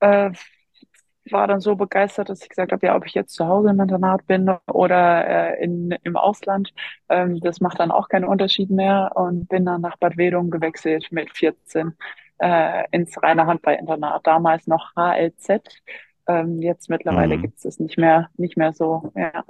[0.00, 0.30] Äh,
[1.32, 3.80] war dann so begeistert, dass ich gesagt habe, ja, ob ich jetzt zu Hause im
[3.80, 6.72] Internat bin oder äh, in, im Ausland,
[7.08, 11.08] ähm, das macht dann auch keinen Unterschied mehr und bin dann nach Bad Wedung gewechselt
[11.12, 11.94] mit 14
[12.38, 14.26] äh, ins reine Handballinternat.
[14.26, 15.62] Damals noch HLZ,
[16.28, 17.38] ähm, jetzt mittlerweile Mhm.
[17.38, 19.12] gibt es das nicht mehr, nicht mehr so.
[19.16, 19.44] Ja.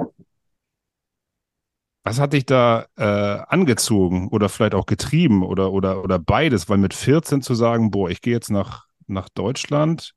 [2.05, 6.69] Was hat dich da äh, angezogen oder vielleicht auch getrieben oder, oder, oder beides?
[6.69, 10.13] Weil mit 14 zu sagen, boah, ich gehe jetzt nach, nach Deutschland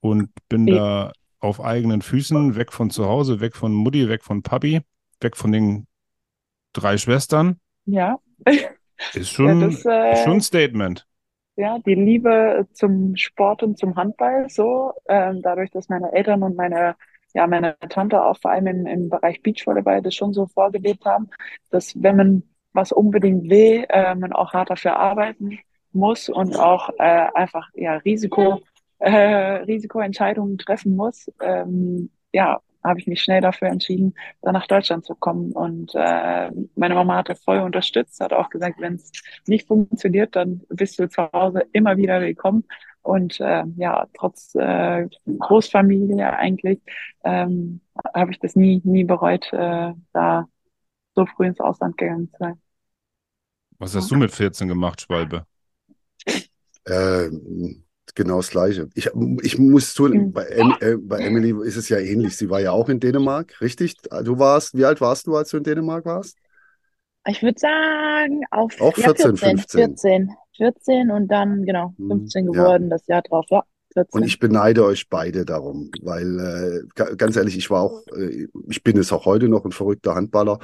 [0.00, 4.42] und bin da auf eigenen Füßen, weg von zu Hause, weg von Mutti, weg von
[4.42, 4.80] Papi,
[5.20, 5.86] weg von den
[6.72, 8.18] drei Schwestern, Ja.
[9.14, 11.06] ist schon, das, äh, ist schon ein Statement.
[11.56, 16.56] Ja, die Liebe zum Sport und zum Handball so, ähm, dadurch, dass meine Eltern und
[16.56, 16.94] meine,
[17.34, 21.28] ja, meine Tante auch vor allem im, im Bereich Beachvolleyball das schon so vorgelebt haben,
[21.70, 25.58] dass wenn man was unbedingt will, äh, man auch hart dafür arbeiten
[25.92, 28.60] muss und auch äh, einfach ja Risiko,
[28.98, 31.30] äh, Risikoentscheidungen treffen muss.
[31.40, 35.52] Ähm, ja, habe ich mich schnell dafür entschieden, dann nach Deutschland zu kommen.
[35.52, 39.12] Und äh, meine Mama hatte voll unterstützt, hat auch gesagt, wenn es
[39.46, 42.64] nicht funktioniert, dann bist du zu Hause immer wieder willkommen.
[43.02, 46.80] Und äh, ja, trotz äh, Großfamilie eigentlich
[47.24, 47.80] ähm,
[48.14, 50.46] habe ich das nie, nie bereut, äh, da
[51.14, 52.60] so früh ins Ausland gegangen zu sein.
[53.78, 55.46] Was hast du mit 14 gemacht, Schwalbe?
[56.84, 57.28] Äh,
[58.14, 58.88] genau das Gleiche.
[58.94, 59.10] Ich,
[59.42, 60.32] ich muss tun, Mhm.
[60.32, 62.36] bei, em, äh, bei Emily ist es ja ähnlich.
[62.36, 63.96] Sie war ja auch in Dänemark, richtig?
[64.24, 66.36] Du warst, wie alt warst du, als du in Dänemark warst?
[67.26, 69.96] Ich würde sagen, auf Auch ja, 14, 15.
[69.96, 70.34] 14.
[70.56, 72.52] 14 und dann, genau, Hm, 15 ja.
[72.52, 73.46] geworden, das Jahr drauf.
[73.50, 74.20] Ja, 14.
[74.20, 78.48] Und ich beneide euch beide darum, weil äh, ga- ganz ehrlich, ich war auch, äh,
[78.68, 80.58] ich bin es auch heute noch ein verrückter Handballer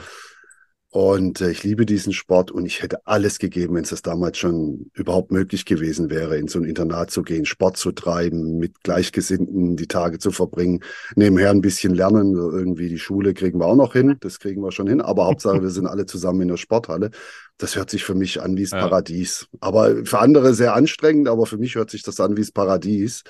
[0.95, 4.39] und äh, ich liebe diesen Sport und ich hätte alles gegeben, wenn es das damals
[4.39, 8.81] schon überhaupt möglich gewesen wäre, in so ein Internat zu gehen, Sport zu treiben, mit
[8.85, 10.85] Gleichgesinnten die Tage zu verbringen,
[11.17, 14.71] nebenher ein bisschen lernen, irgendwie die Schule kriegen wir auch noch hin, das kriegen wir
[14.71, 17.11] schon hin, aber Hauptsache wir sind alle zusammen in der Sporthalle.
[17.59, 18.79] Das hört sich für mich an wie das Ja.
[18.79, 19.49] Paradies.
[19.59, 23.25] Aber für andere sehr anstrengend, aber für mich hört sich das an wie das Paradies.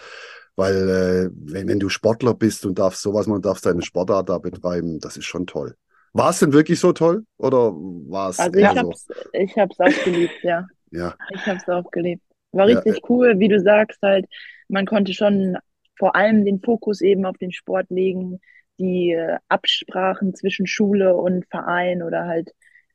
[0.54, 4.36] Weil äh, wenn, wenn du Sportler bist und darfst sowas machen, darfst deine Sportart da
[4.36, 5.76] betreiben, das ist schon toll.
[6.14, 7.26] War es denn wirklich so toll?
[7.38, 8.76] Oder war es Also ich so?
[8.76, 10.66] hab's, ich hab's auch geliebt, ja.
[10.90, 12.22] Ja, Ich hab's auch geliebt.
[12.52, 14.26] War Ja, richtig cool, wie du sagst, halt,
[14.68, 15.56] man konnte schon
[15.98, 18.40] vor allem den Fokus eben auf den Sport legen,
[18.80, 22.52] die äh, Absprachen zwischen Schule und Verein oder halt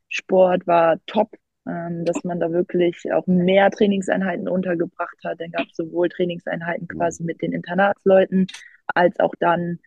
[0.08, 1.30] Sport war top,
[1.66, 5.40] ähm, dass man da wirklich auch mehr Trainingseinheiten untergebracht hat.
[5.40, 8.48] Dann gab es sowohl Trainingseinheiten quasi mit den Internatsleuten,
[8.94, 9.78] als auch dann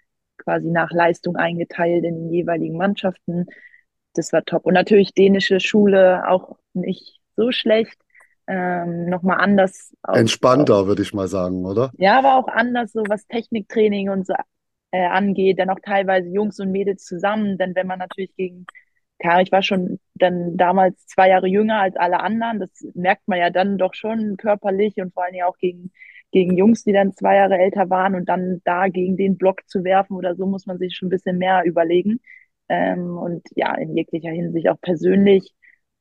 [0.44, 3.46] quasi nach Leistung eingeteilt in den jeweiligen Mannschaften.
[4.14, 4.66] Das war top.
[4.66, 7.98] Und natürlich dänische Schule auch nicht so schlecht.
[8.46, 9.96] Ähm, nochmal anders.
[10.04, 11.92] Auch, entspannter, würde ich mal sagen, oder?
[11.98, 14.34] ja, aber auch anders, so was Techniktraining und so
[14.92, 15.60] äh, angeht.
[15.60, 17.58] Dann auch teilweise Jungs und Mädels zusammen.
[17.58, 18.66] Denn wenn man natürlich gegen,
[19.20, 22.60] klar, ich war schon dann damals zwei Jahre jünger als alle anderen.
[22.60, 25.92] Das merkt man ja dann doch schon körperlich und vor allen Dingen auch gegen,
[26.34, 29.86] gegen Jungs, die dann zwei Jahre älter waren und dann da gegen den Block zu
[29.86, 32.20] werfen oder so, muss man sich schon ein bisschen mehr überlegen.
[32.70, 35.54] Ähm, und ja, in jeglicher Hinsicht auch persönlich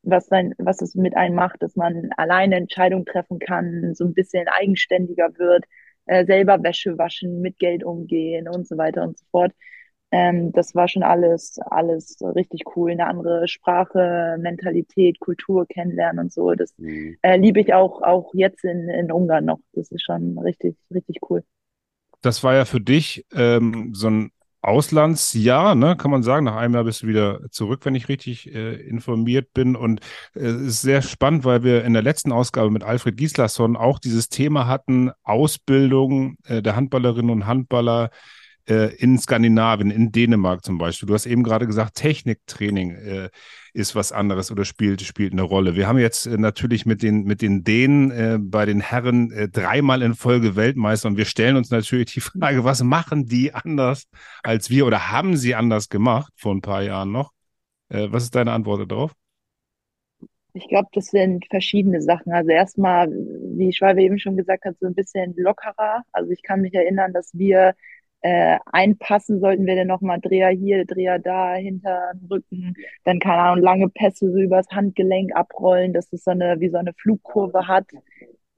[0.02, 4.14] was, sein, was es mit einem macht, dass man alleine Entscheidungen treffen kann, so ein
[4.14, 5.64] bisschen eigenständiger wird,
[6.06, 9.52] äh, selber Wäsche waschen, mit Geld umgehen und so weiter und so fort.
[10.12, 12.92] Ähm, das war schon alles, alles richtig cool.
[12.92, 16.52] Eine andere Sprache, Mentalität, Kultur kennenlernen und so.
[16.52, 17.16] Das mhm.
[17.22, 19.58] äh, liebe ich auch, auch jetzt in, in Ungarn noch.
[19.72, 21.42] Das ist schon richtig, richtig cool.
[22.20, 26.44] Das war ja für dich ähm, so ein Auslandsjahr, ne, kann man sagen.
[26.44, 29.74] Nach einem Jahr bist du wieder zurück, wenn ich richtig äh, informiert bin.
[29.74, 30.00] Und
[30.34, 33.76] äh, es äh, ist sehr spannend, weil wir in der letzten Ausgabe mit Alfred Gislason
[33.76, 38.10] auch dieses Thema hatten, Ausbildung äh, der Handballerinnen und Handballer
[38.68, 41.06] äh, in Skandinavien, in Dänemark zum Beispiel.
[41.06, 43.28] Du hast eben gerade gesagt, Techniktraining äh,
[43.72, 45.74] ist was anderes oder spielt, spielt eine Rolle.
[45.74, 49.48] Wir haben jetzt äh, natürlich mit den, mit den Dänen äh, bei den Herren äh,
[49.48, 54.04] dreimal in Folge Weltmeister und wir stellen uns natürlich die Frage, was machen die anders
[54.42, 57.32] als wir oder haben sie anders gemacht vor ein paar Jahren noch?
[57.88, 59.12] Äh, was ist deine Antwort darauf?
[60.54, 62.32] Ich glaube, das sind verschiedene Sachen.
[62.32, 66.02] Also erstmal, wie Schwalbe eben schon gesagt hat, so ein bisschen lockerer.
[66.12, 67.74] Also ich kann mich erinnern, dass wir
[68.22, 73.64] äh, einpassen sollten wir denn nochmal Dreher hier, Dreher da, hinter Rücken, dann keine Ahnung,
[73.64, 77.86] lange Pässe so übers Handgelenk abrollen, dass es so eine, wie so eine Flugkurve hat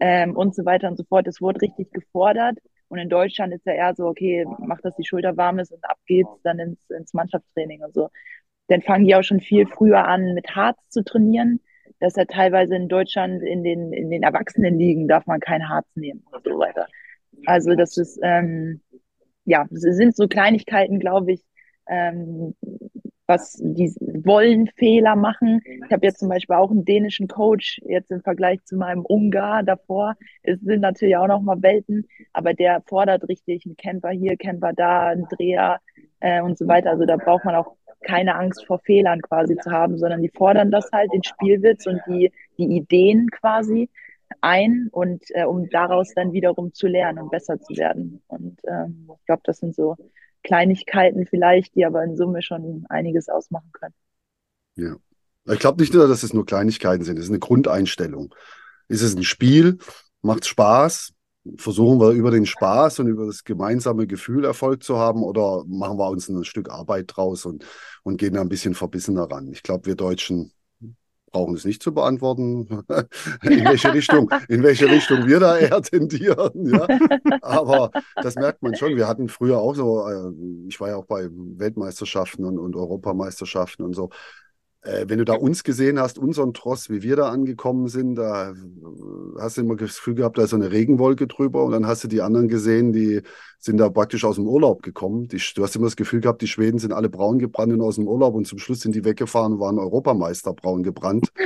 [0.00, 1.26] ähm, und so weiter und so fort.
[1.26, 2.58] Es wurde richtig gefordert.
[2.88, 5.82] Und in Deutschland ist ja eher so, okay, mach, dass die Schulter warm ist und
[5.84, 8.10] ab geht's dann ins, ins Mannschaftstraining und so.
[8.68, 11.60] Dann fangen die auch schon viel früher an, mit Harz zu trainieren.
[12.00, 15.86] Das ist ja teilweise in Deutschland in den, in den Erwachsenenligen darf man kein Harz
[15.94, 16.86] nehmen und so weiter.
[17.46, 18.80] Also das ist, ähm,
[19.44, 21.42] ja, sind so Kleinigkeiten, glaube ich,
[21.86, 22.54] ähm,
[23.26, 25.62] was die wollen Fehler machen.
[25.64, 29.62] Ich habe jetzt zum Beispiel auch einen dänischen Coach, jetzt im Vergleich zu meinem Ungar
[29.62, 30.14] davor.
[30.42, 34.72] Es sind natürlich auch noch mal Welten, aber der fordert richtig einen Camper hier, Camper
[34.74, 35.80] da, einen Dreher
[36.20, 36.90] äh, und so weiter.
[36.90, 40.70] Also da braucht man auch keine Angst vor Fehlern quasi zu haben, sondern die fordern
[40.70, 43.88] das halt, den Spielwitz und die, die Ideen quasi
[44.40, 48.22] ein und äh, um daraus dann wiederum zu lernen und besser zu werden.
[48.26, 49.96] Und ähm, ich glaube, das sind so
[50.42, 53.94] Kleinigkeiten vielleicht, die aber in Summe schon einiges ausmachen können.
[54.76, 54.96] Ja.
[55.52, 58.34] Ich glaube nicht nur, dass es nur Kleinigkeiten sind, es ist eine Grundeinstellung.
[58.88, 59.78] Ist es ein Spiel?
[60.22, 61.12] Macht Spaß?
[61.58, 65.98] Versuchen wir über den Spaß und über das gemeinsame Gefühl Erfolg zu haben oder machen
[65.98, 67.66] wir uns ein Stück Arbeit draus und,
[68.02, 69.48] und gehen da ein bisschen verbissener ran?
[69.52, 70.52] Ich glaube, wir Deutschen
[71.34, 72.84] brauchen es nicht zu beantworten,
[73.42, 76.72] in welche Richtung, in welche Richtung wir da eher tendieren.
[76.72, 76.86] Ja.
[77.42, 78.96] Aber das merkt man schon.
[78.96, 80.32] Wir hatten früher auch so, äh,
[80.68, 84.10] ich war ja auch bei Weltmeisterschaften und, und Europameisterschaften und so.
[84.84, 88.52] Äh, wenn du da uns gesehen hast, unseren Tross, wie wir da angekommen sind, da
[89.38, 92.04] hast du immer das Gefühl gehabt, da ist so eine Regenwolke drüber und dann hast
[92.04, 93.22] du die anderen gesehen, die
[93.58, 95.26] sind da praktisch aus dem Urlaub gekommen.
[95.28, 97.94] Die, du hast immer das Gefühl gehabt, die Schweden sind alle braun gebrannt und aus
[97.94, 101.32] dem Urlaub und zum Schluss sind die weggefahren und waren Europameister braun gebrannt.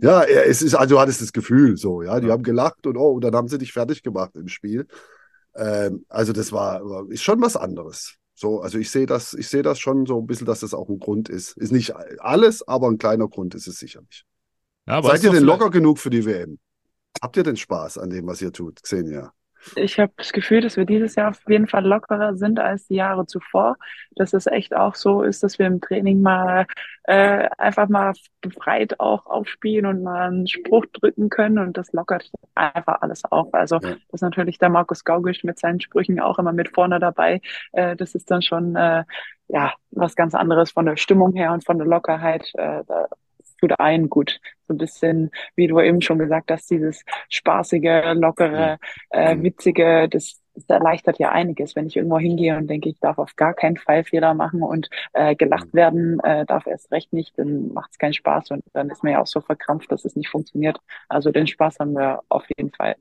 [0.00, 3.10] ja, es ist, also du hattest das Gefühl so, ja, die haben gelacht und oh,
[3.10, 4.86] und dann haben sie dich fertig gemacht im Spiel.
[5.56, 8.18] Ähm, also das war, ist schon was anderes.
[8.40, 10.88] So, also ich sehe das, ich sehe das schon so ein bisschen, dass das auch
[10.88, 11.56] ein Grund ist.
[11.56, 14.24] Ist nicht alles, aber ein kleiner Grund ist es sicherlich.
[14.86, 16.60] Ja, Seid ihr denn locker genug für die WM?
[17.20, 19.32] Habt ihr denn Spaß an dem, was ihr tut, Xenia?
[19.76, 22.96] Ich habe das Gefühl, dass wir dieses Jahr auf jeden Fall lockerer sind als die
[22.96, 23.76] Jahre zuvor.
[24.16, 26.66] Dass es echt auch so ist, dass wir im Training mal
[27.04, 32.30] äh, einfach mal befreit auch aufspielen und mal einen Spruch drücken können und das lockert
[32.54, 33.52] einfach alles auf.
[33.54, 33.90] Also ja.
[33.90, 37.40] das ist natürlich der Markus Gaugisch mit seinen Sprüchen auch immer mit vorne dabei.
[37.72, 39.04] Äh, das ist dann schon äh,
[39.48, 42.50] ja was ganz anderes von der Stimmung her und von der Lockerheit.
[42.54, 43.08] Äh, da
[43.58, 44.40] tut einen gut.
[44.66, 48.78] So ein bisschen, wie du eben schon gesagt hast, dieses spaßige, lockere,
[49.10, 51.76] äh, witzige, das, das erleichtert ja einiges.
[51.76, 54.88] Wenn ich irgendwo hingehe und denke, ich darf auf gar keinen Fall Fehler machen und
[55.12, 58.90] äh, gelacht werden äh, darf erst recht nicht, dann macht es keinen Spaß und dann
[58.90, 60.78] ist man ja auch so verkrampft, dass es nicht funktioniert.
[61.08, 62.96] Also den Spaß haben wir auf jeden Fall.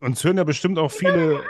[0.00, 1.40] Uns hören ja bestimmt auch viele,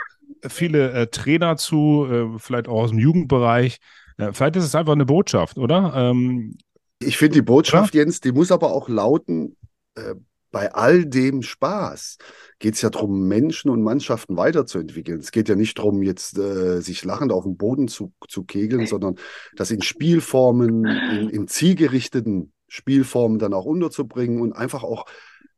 [0.47, 3.79] viele äh, Trainer zu, äh, vielleicht auch aus dem Jugendbereich.
[4.17, 5.93] Äh, vielleicht ist es einfach eine Botschaft, oder?
[5.95, 6.57] Ähm,
[6.99, 8.01] ich finde die Botschaft, ja?
[8.01, 9.55] Jens, die muss aber auch lauten,
[9.95, 10.15] äh,
[10.51, 12.17] bei all dem Spaß
[12.57, 15.19] geht es ja darum, Menschen und Mannschaften weiterzuentwickeln.
[15.19, 18.87] Es geht ja nicht darum, jetzt äh, sich lachend auf den Boden zu, zu kegeln,
[18.87, 19.15] sondern
[19.55, 25.05] das in Spielformen, in, in zielgerichteten Spielformen dann auch unterzubringen und einfach auch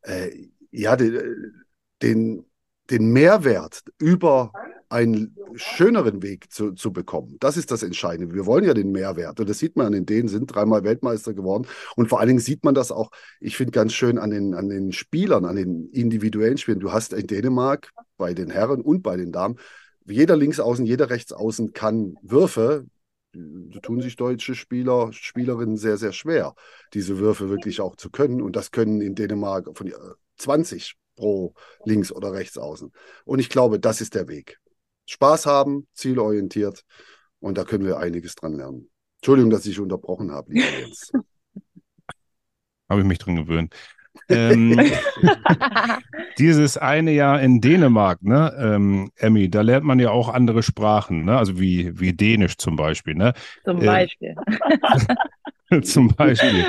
[0.02, 0.32] äh,
[0.72, 1.54] ja, den,
[2.02, 2.46] den,
[2.90, 4.52] den Mehrwert über
[4.90, 7.38] einen schöneren Weg zu, zu bekommen.
[7.40, 8.34] Das ist das Entscheidende.
[8.34, 9.40] Wir wollen ja den Mehrwert.
[9.40, 11.68] Und das sieht man in denen, sind dreimal Weltmeister geworden.
[11.96, 14.68] Und vor allen Dingen sieht man das auch, ich finde ganz schön an den, an
[14.68, 16.80] den Spielern, an den individuellen Spielern.
[16.80, 19.60] Du hast in Dänemark bei den Herren und bei den Damen,
[20.06, 22.86] jeder Linksaußen, jeder Rechtsaußen kann Würfe
[23.32, 26.56] da tun sich deutsche Spieler, Spielerinnen sehr, sehr schwer,
[26.96, 28.42] diese Würfe wirklich auch zu können.
[28.42, 29.94] Und das können in Dänemark von
[30.38, 31.54] 20 pro
[31.86, 32.92] links oder rechts außen.
[33.26, 34.60] Und ich glaube, das ist der Weg.
[35.10, 36.86] Spaß haben, zielorientiert.
[37.40, 38.90] Und da können wir einiges dran lernen.
[39.18, 41.12] Entschuldigung, dass ich unterbrochen habe, lieber Jens.
[42.90, 43.76] habe ich mich dran gewöhnt.
[44.30, 44.80] Ähm,
[46.38, 51.26] dieses eine Jahr in Dänemark, ne, ähm, Emmy, da lernt man ja auch andere Sprachen,
[51.26, 51.38] ne?
[51.38, 53.34] Also wie, wie Dänisch zum Beispiel, ne?
[53.64, 54.36] Zum äh, Beispiel.
[55.70, 56.66] Äh, zum Beispiel.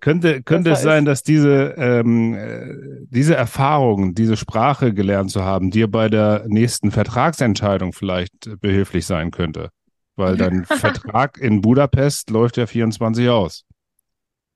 [0.00, 5.70] könnte könnte es sein, dass diese, ähm, äh, diese Erfahrung, diese Sprache gelernt zu haben,
[5.70, 9.70] dir bei der nächsten Vertragsentscheidung vielleicht behilflich sein könnte?
[10.16, 13.64] Weil dein Vertrag in Budapest läuft ja 24 aus.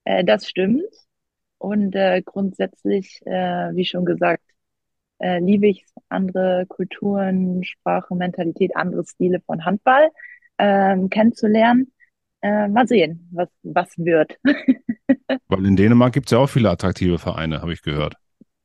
[0.05, 0.83] Äh, das stimmt.
[1.59, 4.43] Und äh, grundsätzlich, äh, wie schon gesagt,
[5.19, 10.11] äh, liebe ich andere Kulturen, Sprache, Mentalität, andere Stile von Handball
[10.59, 11.93] ähm, kennenzulernen.
[12.43, 14.39] Äh, mal sehen, was, was wird.
[15.49, 18.15] Weil in Dänemark gibt es ja auch viele attraktive Vereine, habe ich gehört.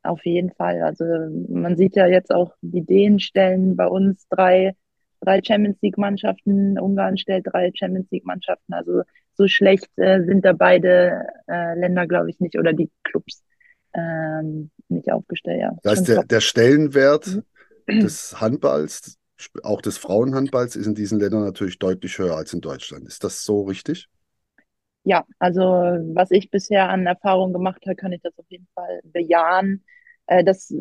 [0.02, 0.82] Auf jeden Fall.
[0.82, 1.04] Also
[1.48, 4.74] man sieht ja jetzt auch, die Dänen stellen bei uns drei,
[5.20, 8.74] drei Champions League-Mannschaften, Ungarn stellt drei Champions League-Mannschaften.
[8.74, 9.02] Also
[9.34, 13.42] so schlecht äh, sind da beide äh, Länder, glaube ich, nicht oder die Clubs
[13.94, 15.60] ähm, nicht aufgestellt.
[15.60, 17.26] Ja, das heißt, der, der Stellenwert
[17.86, 18.00] mhm.
[18.00, 19.18] des Handballs,
[19.62, 23.06] auch des Frauenhandballs, ist in diesen Ländern natürlich deutlich höher als in Deutschland.
[23.06, 24.08] Ist das so richtig?
[25.04, 29.00] Ja, also was ich bisher an Erfahrung gemacht habe, kann ich das auf jeden Fall
[29.04, 29.84] bejahen.
[30.26, 30.72] Äh, das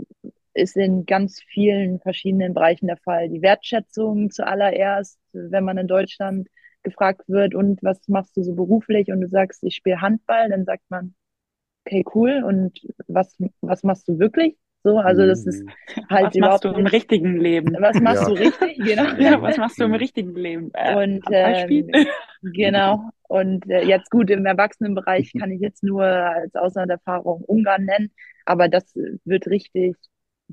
[0.53, 3.29] ist in ganz vielen verschiedenen Bereichen der Fall.
[3.29, 6.49] Die Wertschätzung zuallererst, wenn man in Deutschland
[6.83, 9.11] gefragt wird, und was machst du so beruflich?
[9.11, 11.15] Und du sagst, ich spiele Handball, dann sagt man,
[11.85, 14.57] okay, cool, und was, was machst du wirklich?
[14.83, 16.09] So, also das ist mhm.
[16.09, 17.75] halt was machst du im nicht, richtigen Leben?
[17.79, 18.29] Was machst ja.
[18.29, 18.77] du richtig?
[18.77, 19.03] Genau.
[19.19, 20.71] Ja, was machst du im richtigen Leben?
[20.73, 21.91] Äh, und ähm,
[22.41, 23.11] genau.
[23.27, 28.11] Und äh, jetzt gut im Erwachsenenbereich kann ich jetzt nur als Auslanderfahrung Ungarn nennen,
[28.45, 29.95] aber das wird richtig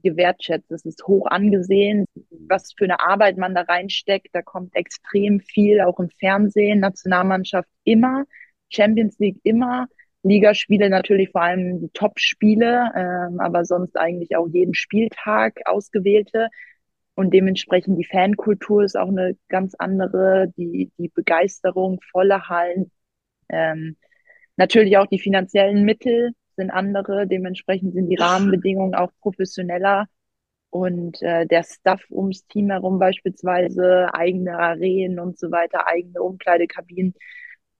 [0.02, 0.70] gewertschätzt.
[0.70, 4.28] Es ist hoch angesehen, was für eine Arbeit man da reinsteckt.
[4.32, 8.24] Da kommt extrem viel, auch im Fernsehen, Nationalmannschaft immer,
[8.70, 9.86] Champions League immer,
[10.22, 16.48] Ligaspiele natürlich vor allem die Top-Spiele, ähm, aber sonst eigentlich auch jeden Spieltag ausgewählte.
[17.14, 22.90] Und dementsprechend die Fankultur ist auch eine ganz andere, die, die Begeisterung, volle Hallen,
[23.48, 23.96] ähm,
[24.56, 30.06] natürlich auch die finanziellen Mittel, sind andere, dementsprechend sind die Rahmenbedingungen auch professioneller
[30.70, 37.14] und äh, der Stuff ums Team herum beispielsweise, eigene Arenen und so weiter, eigene Umkleidekabinen,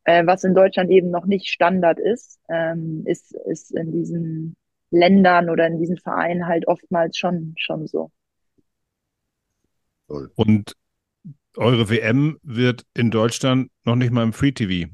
[0.05, 4.57] äh, was in Deutschland eben noch nicht Standard ist, ähm, ist, ist in diesen
[4.91, 8.11] Ländern oder in diesen Vereinen halt oftmals schon, schon so.
[10.07, 10.73] Und
[11.57, 14.91] eure WM wird in Deutschland noch nicht mal im Free TV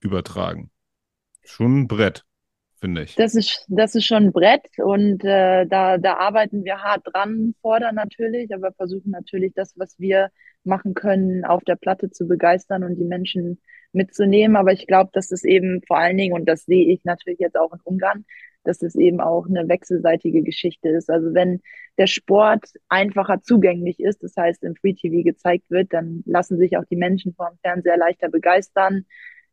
[0.00, 0.70] übertragen.
[1.44, 2.24] Schon ein Brett
[2.80, 3.14] finde ich.
[3.14, 7.54] Das ist, das ist schon ein Brett und äh, da, da arbeiten wir hart dran,
[7.60, 10.30] fordern natürlich, aber versuchen natürlich das, was wir
[10.64, 13.60] machen können, auf der Platte zu begeistern und die Menschen
[13.92, 14.56] mitzunehmen.
[14.56, 17.58] Aber ich glaube, dass es eben vor allen Dingen, und das sehe ich natürlich jetzt
[17.58, 18.24] auch in Ungarn,
[18.64, 21.08] dass es eben auch eine wechselseitige Geschichte ist.
[21.10, 21.60] Also wenn
[21.98, 26.76] der Sport einfacher zugänglich ist, das heißt im Free TV gezeigt wird, dann lassen sich
[26.76, 29.06] auch die Menschen vor dem Fernseher leichter begeistern,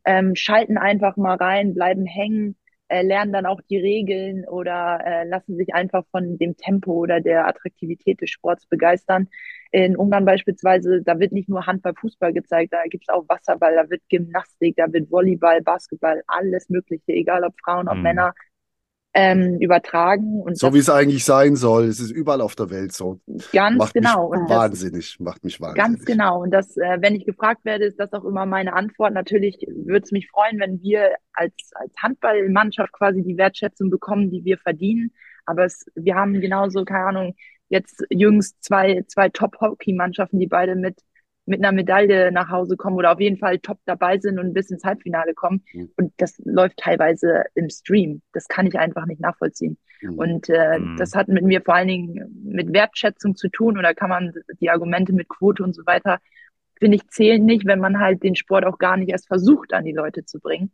[0.05, 2.57] ähm, schalten einfach mal rein, bleiben hängen
[2.89, 7.21] äh, lernen dann auch die Regeln oder äh, lassen sich einfach von dem Tempo oder
[7.21, 9.27] der Attraktivität des Sports begeistern.
[9.71, 13.89] In Ungarn beispielsweise, da wird nicht nur Handball, Fußball gezeigt, da gibt's auch Wasserball, da
[13.89, 18.03] wird Gymnastik, da wird Volleyball, Basketball, alles Mögliche, egal ob Frauen, ob mhm.
[18.03, 18.33] Männer
[19.19, 20.41] ähm, übertragen.
[20.43, 21.85] Und so wie es eigentlich sein soll.
[21.85, 23.19] Es ist überall auf der Welt so.
[23.51, 24.29] Ganz macht genau.
[24.29, 25.83] Mich wahnsinnig, das, macht mich wahnsinnig.
[25.83, 26.43] Ganz genau.
[26.43, 29.13] Und das, äh, wenn ich gefragt werde, ist das auch immer meine Antwort.
[29.13, 34.45] Natürlich würde es mich freuen, wenn wir als, als Handballmannschaft quasi die Wertschätzung bekommen, die
[34.45, 35.11] wir verdienen.
[35.47, 37.35] Aber es, wir haben genauso, keine Ahnung,
[37.69, 40.95] jetzt jüngst zwei, zwei Top-Hockey-Mannschaften, die beide mit
[41.47, 44.69] mit einer Medaille nach Hause kommen oder auf jeden Fall top dabei sind und bis
[44.69, 45.63] ins Halbfinale kommen.
[45.73, 45.89] Mhm.
[45.95, 48.21] Und das läuft teilweise im Stream.
[48.33, 49.77] Das kann ich einfach nicht nachvollziehen.
[50.01, 50.19] Mhm.
[50.19, 50.97] Und äh, mhm.
[50.97, 53.77] das hat mit mir vor allen Dingen mit Wertschätzung zu tun.
[53.77, 56.19] Oder kann man die Argumente mit Quote und so weiter,
[56.77, 59.85] finde ich, zählen nicht, wenn man halt den Sport auch gar nicht erst versucht, an
[59.85, 60.71] die Leute zu bringen.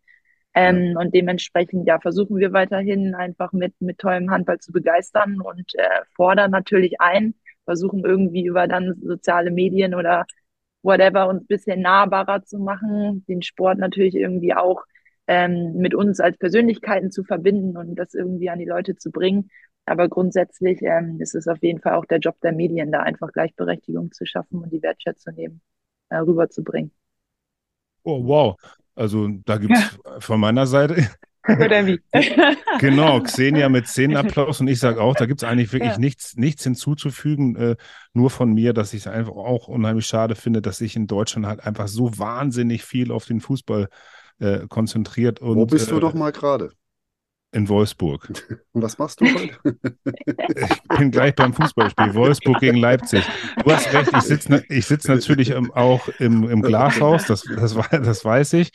[0.56, 5.74] Ähm, und dementsprechend, ja, versuchen wir weiterhin einfach mit, mit tollem Handball zu begeistern und
[5.76, 7.34] äh, fordern natürlich ein,
[7.66, 10.26] versuchen irgendwie über dann soziale Medien oder
[10.84, 14.84] whatever, uns bisschen nahbarer zu machen, den Sport natürlich irgendwie auch
[15.28, 19.50] ähm, mit uns als Persönlichkeiten zu verbinden und das irgendwie an die Leute zu bringen.
[19.86, 23.32] Aber grundsätzlich ähm, ist es auf jeden Fall auch der Job der Medien, da einfach
[23.32, 25.62] Gleichberechtigung zu schaffen und die Wertschätzung eben
[26.10, 26.92] äh, rüberzubringen.
[28.04, 28.56] Oh, wow.
[28.96, 30.20] Also da gibt es ja.
[30.20, 31.08] von meiner Seite.
[31.48, 32.00] Oder wie?
[32.80, 35.98] genau, Xenia mit Szenenapplaus und ich sage auch, da gibt es eigentlich wirklich ja.
[36.00, 37.76] nichts, nichts hinzuzufügen, äh,
[38.14, 41.46] nur von mir, dass ich es einfach auch unheimlich schade finde, dass sich in Deutschland
[41.46, 43.90] halt einfach so wahnsinnig viel auf den Fußball
[44.40, 45.42] äh, konzentriert.
[45.42, 46.72] Und, Wo bist du äh, doch mal gerade?
[47.54, 48.28] In Wolfsburg.
[48.72, 49.78] Und was machst du heute?
[50.56, 52.16] ich bin gleich beim Fußballspiel.
[52.16, 53.24] Wolfsburg gegen Leipzig.
[53.64, 58.26] Du hast recht, ich sitze ich sitz natürlich auch im, im Glashaus, das, das, das
[58.26, 58.72] weiß ich.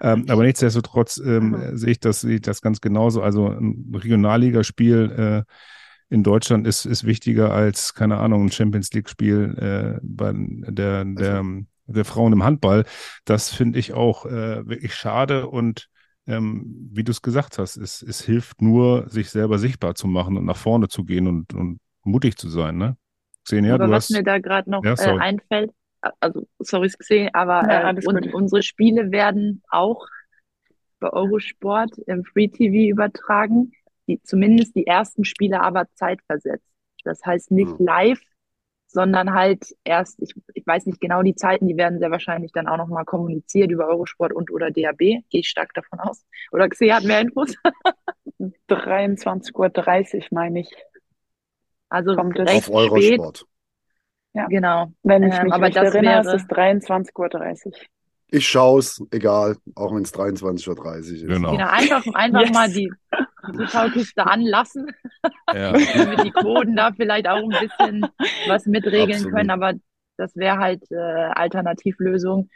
[0.00, 3.22] Ähm, aber nichtsdestotrotz ähm, sehe ich das, sehe ich das ganz genauso.
[3.22, 5.52] Also ein Regionalligaspiel äh,
[6.12, 11.44] in Deutschland ist, ist wichtiger als, keine Ahnung, ein Champions League-Spiel äh, bei der, der,
[11.86, 12.86] der Frauen im Handball.
[13.24, 15.88] Das finde ich auch äh, wirklich schade und
[16.26, 20.36] ähm, wie du es gesagt hast, es, es hilft nur, sich selber sichtbar zu machen
[20.36, 22.96] und nach vorne zu gehen und, und mutig zu sein, ne?
[23.44, 24.10] Xenia, aber was hast...
[24.10, 25.70] mir da gerade noch ja, äh, einfällt,
[26.20, 30.06] also sorry, gesehen, aber ja, äh, und, unsere Spiele werden auch
[30.98, 33.72] bei Eurosport im Free TV übertragen,
[34.08, 36.66] die, zumindest die ersten Spiele aber zeitversetzt.
[37.04, 37.86] Das heißt nicht hm.
[37.86, 38.20] live,
[38.86, 42.68] sondern halt erst, ich, ich weiß nicht genau die Zeiten, die werden sehr wahrscheinlich dann
[42.68, 46.24] auch nochmal kommuniziert über Eurosport und oder DAB, gehe ich stark davon aus.
[46.52, 47.54] Oder Xia hat mehr Infos.
[48.68, 50.70] 23.30 Uhr meine ich.
[51.88, 53.38] Also Kommt recht auf Eurosport.
[53.38, 53.48] Spät.
[54.34, 54.46] Ja.
[54.48, 54.92] Genau.
[55.02, 56.36] Wenn ich ähm, mich aber das erinnere, wäre...
[56.36, 57.72] ist es 23.30 Uhr.
[58.28, 61.26] Ich schaue es, egal, auch wenn es 23.30 Uhr ist.
[61.26, 61.52] Genau.
[61.52, 62.52] genau einfach einfach yes.
[62.52, 62.92] mal die,
[63.52, 64.86] die Schaukiste anlassen,
[65.52, 65.72] ja.
[65.94, 68.06] damit die Quoten da vielleicht auch ein bisschen
[68.48, 69.34] was mitregeln Absolut.
[69.34, 69.50] können.
[69.50, 69.74] Aber
[70.16, 72.48] das wäre halt äh, Alternativlösung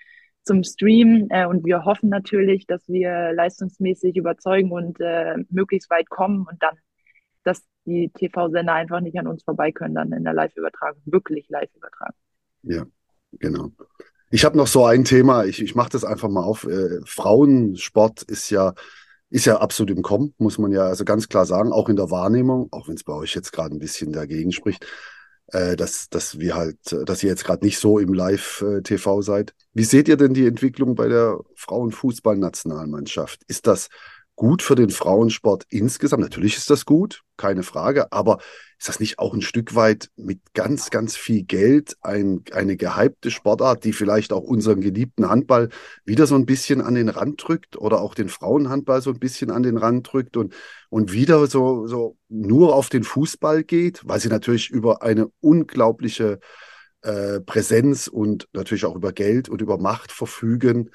[0.42, 1.28] zum Stream.
[1.30, 6.62] Äh, und wir hoffen natürlich, dass wir leistungsmäßig überzeugen und äh, möglichst weit kommen und
[6.62, 6.76] dann,
[7.44, 11.70] dass die TV-Sender einfach nicht an uns vorbei können, dann in der Live-Übertragung, wirklich live
[11.74, 12.14] übertragen.
[12.62, 12.84] Ja,
[13.32, 13.70] genau.
[14.30, 16.64] Ich habe noch so ein Thema, ich, ich mache das einfach mal auf.
[16.64, 18.74] Äh, Frauensport ist ja,
[19.30, 22.10] ist ja absolut im Kommen, muss man ja also ganz klar sagen, auch in der
[22.10, 24.86] Wahrnehmung, auch wenn es bei euch jetzt gerade ein bisschen dagegen spricht,
[25.52, 29.54] äh, dass, dass wir halt, dass ihr jetzt gerade nicht so im Live-TV seid.
[29.72, 33.42] Wie seht ihr denn die Entwicklung bei der Frauenfußballnationalmannschaft?
[33.46, 33.88] Ist das
[34.40, 36.22] gut für den Frauensport insgesamt.
[36.22, 38.38] Natürlich ist das gut, keine Frage, aber
[38.78, 43.30] ist das nicht auch ein Stück weit mit ganz, ganz viel Geld ein, eine gehypte
[43.30, 45.68] Sportart, die vielleicht auch unseren geliebten Handball
[46.06, 49.50] wieder so ein bisschen an den Rand drückt oder auch den Frauenhandball so ein bisschen
[49.50, 50.54] an den Rand drückt und,
[50.88, 56.40] und wieder so, so nur auf den Fußball geht, weil sie natürlich über eine unglaubliche
[57.02, 60.88] äh, Präsenz und natürlich auch über Geld und über Macht verfügen,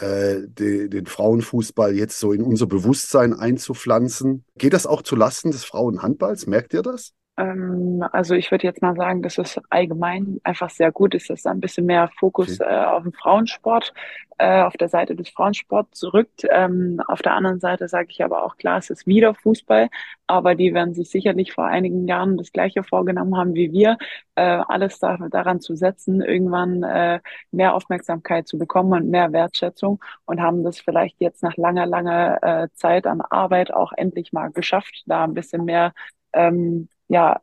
[0.00, 4.44] äh, de, den Frauenfußball jetzt so in unser Bewusstsein einzupflanzen.
[4.56, 6.46] Geht das auch zu Lasten des Frauenhandballs?
[6.46, 7.12] Merkt ihr das?
[7.38, 11.42] Ähm, also ich würde jetzt mal sagen, dass es allgemein einfach sehr gut ist, dass
[11.42, 12.70] da ein bisschen mehr Fokus okay.
[12.70, 13.94] äh, auf den Frauensport,
[14.38, 16.44] äh, auf der Seite des Frauensports rückt.
[16.50, 19.88] Ähm, auf der anderen Seite sage ich aber auch klar, es ist wieder Fußball,
[20.26, 23.98] aber die werden sich sicherlich vor einigen Jahren das Gleiche vorgenommen haben wie wir,
[24.34, 27.20] äh, alles da, daran zu setzen, irgendwann äh,
[27.52, 32.42] mehr Aufmerksamkeit zu bekommen und mehr Wertschätzung und haben das vielleicht jetzt nach langer, langer
[32.42, 35.92] äh, Zeit an Arbeit auch endlich mal geschafft, da ein bisschen mehr
[36.32, 37.40] ähm, ja,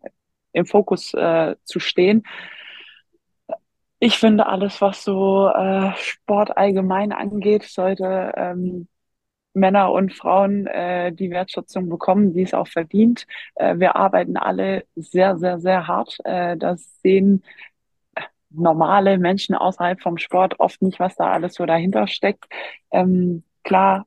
[0.54, 2.24] im Fokus äh, zu stehen.
[4.00, 8.88] Ich finde, alles, was so äh, Sport allgemein angeht, sollte ähm,
[9.54, 13.26] Männer und Frauen äh, die Wertschätzung bekommen, die es auch verdient.
[13.56, 16.18] Äh, wir arbeiten alle sehr, sehr, sehr hart.
[16.26, 17.44] Äh, das sehen
[18.50, 22.46] normale Menschen außerhalb vom Sport oft nicht, was da alles so dahinter steckt.
[22.92, 24.06] Ähm, klar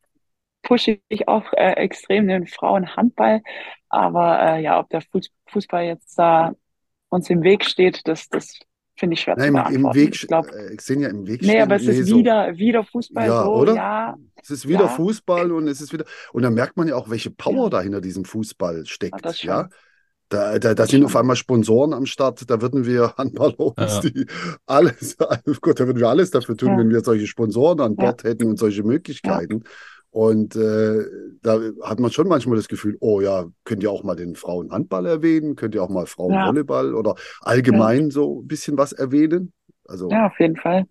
[0.68, 3.40] pushe ich auch äh, extrem den Frauenhandball,
[3.88, 5.02] aber äh, ja, ob der
[5.46, 6.52] Fußball jetzt da
[7.08, 8.58] uns im Weg steht, das, das
[8.94, 9.98] finde ich schwer Nein, zu beantworten.
[9.98, 12.18] Im Weg, ich glaub, äh, Xenia, im Weg Nee, aber es ist so.
[12.18, 13.74] wieder, wieder Fußball ja, so, oder?
[13.74, 14.16] ja.
[14.42, 14.88] Es ist wieder ja.
[14.88, 16.04] Fußball und es ist wieder,
[16.34, 17.70] und dann merkt man ja auch, welche Power ja.
[17.70, 19.70] da hinter diesem Fußball steckt, ja.
[20.28, 24.00] Da, da, da sind auf einmal Sponsoren am Start, da würden wir Handballons, ja.
[24.00, 24.26] die
[24.66, 25.16] alles,
[25.46, 28.46] oh Gott, da würden wir alles dafür tun, wenn wir solche Sponsoren an Bord hätten
[28.46, 29.64] und solche Möglichkeiten.
[30.18, 31.04] Und äh,
[31.42, 35.06] da hat man schon manchmal das Gefühl, oh ja, könnt ihr auch mal den Frauenhandball
[35.06, 36.94] erwähnen, könnt ihr auch mal Frauenvolleyball ja.
[36.94, 38.10] oder allgemein ja.
[38.10, 39.52] so ein bisschen was erwähnen?
[39.86, 40.86] Also, ja, auf jeden Fall.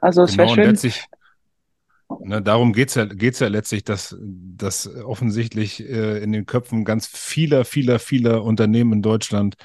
[0.00, 0.64] Also es genau, wäre schön.
[0.70, 1.06] Letztlich,
[2.20, 6.84] ne, darum geht es ja, geht's ja letztlich, dass, dass offensichtlich äh, in den Köpfen
[6.84, 9.56] ganz vieler, vieler, vieler Unternehmen in Deutschland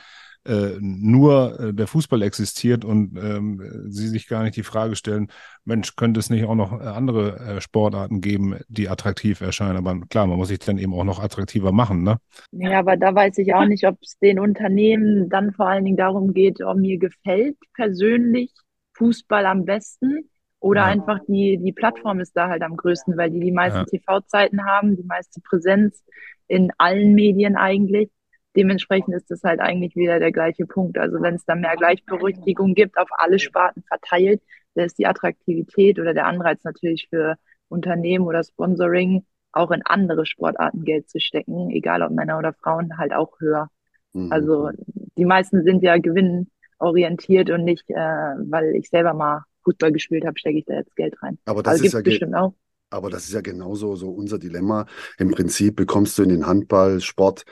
[0.46, 5.30] äh, nur äh, der Fußball existiert und ähm, sie sich gar nicht die Frage stellen,
[5.64, 9.78] Mensch, könnte es nicht auch noch äh, andere äh, Sportarten geben, die attraktiv erscheinen?
[9.78, 12.18] Aber klar, man muss sich dann eben auch noch attraktiver machen, ne?
[12.52, 15.98] Ja, aber da weiß ich auch nicht, ob es den Unternehmen dann vor allen Dingen
[15.98, 18.52] darum geht, ob mir gefällt persönlich
[18.96, 20.30] Fußball am besten
[20.60, 20.88] Oder ja.
[20.88, 23.86] einfach die, die Plattform ist da halt am größten, weil die die meisten ja.
[23.86, 26.04] TV-Zeiten haben, die meiste Präsenz
[26.48, 28.10] in allen Medien eigentlich.
[28.56, 30.98] Dementsprechend ist das halt eigentlich wieder der gleiche Punkt.
[30.98, 34.42] Also wenn es da mehr Gleichberechtigung gibt, auf alle Sparten verteilt,
[34.76, 37.36] dann ist die Attraktivität oder der Anreiz natürlich für
[37.70, 42.98] Unternehmen oder Sponsoring auch in andere Sportarten Geld zu stecken, egal ob Männer oder Frauen,
[42.98, 43.70] halt auch höher.
[44.14, 44.32] Mhm.
[44.32, 44.70] Also
[45.18, 50.38] die meisten sind ja gewinnorientiert und nicht, äh, weil ich selber mal Fußball gespielt habe,
[50.38, 51.38] stecke ich da jetzt Geld rein.
[51.46, 52.54] Aber das also ist ja bestimmt auch.
[52.90, 54.86] Aber das ist ja genauso so unser Dilemma.
[55.18, 57.44] Im Prinzip bekommst du in den Handballsport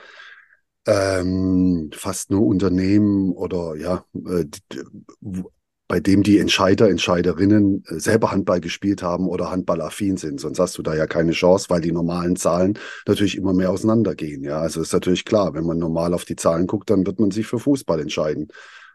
[0.86, 4.44] ähm, fast nur Unternehmen oder ja, äh,
[5.92, 10.40] bei dem die Entscheider, Entscheiderinnen äh, selber Handball gespielt haben oder handballaffin sind.
[10.40, 14.42] Sonst hast du da ja keine Chance, weil die normalen Zahlen natürlich immer mehr auseinandergehen.
[14.42, 17.30] Ja, also ist natürlich klar, wenn man normal auf die Zahlen guckt, dann wird man
[17.30, 18.48] sich für Fußball entscheiden.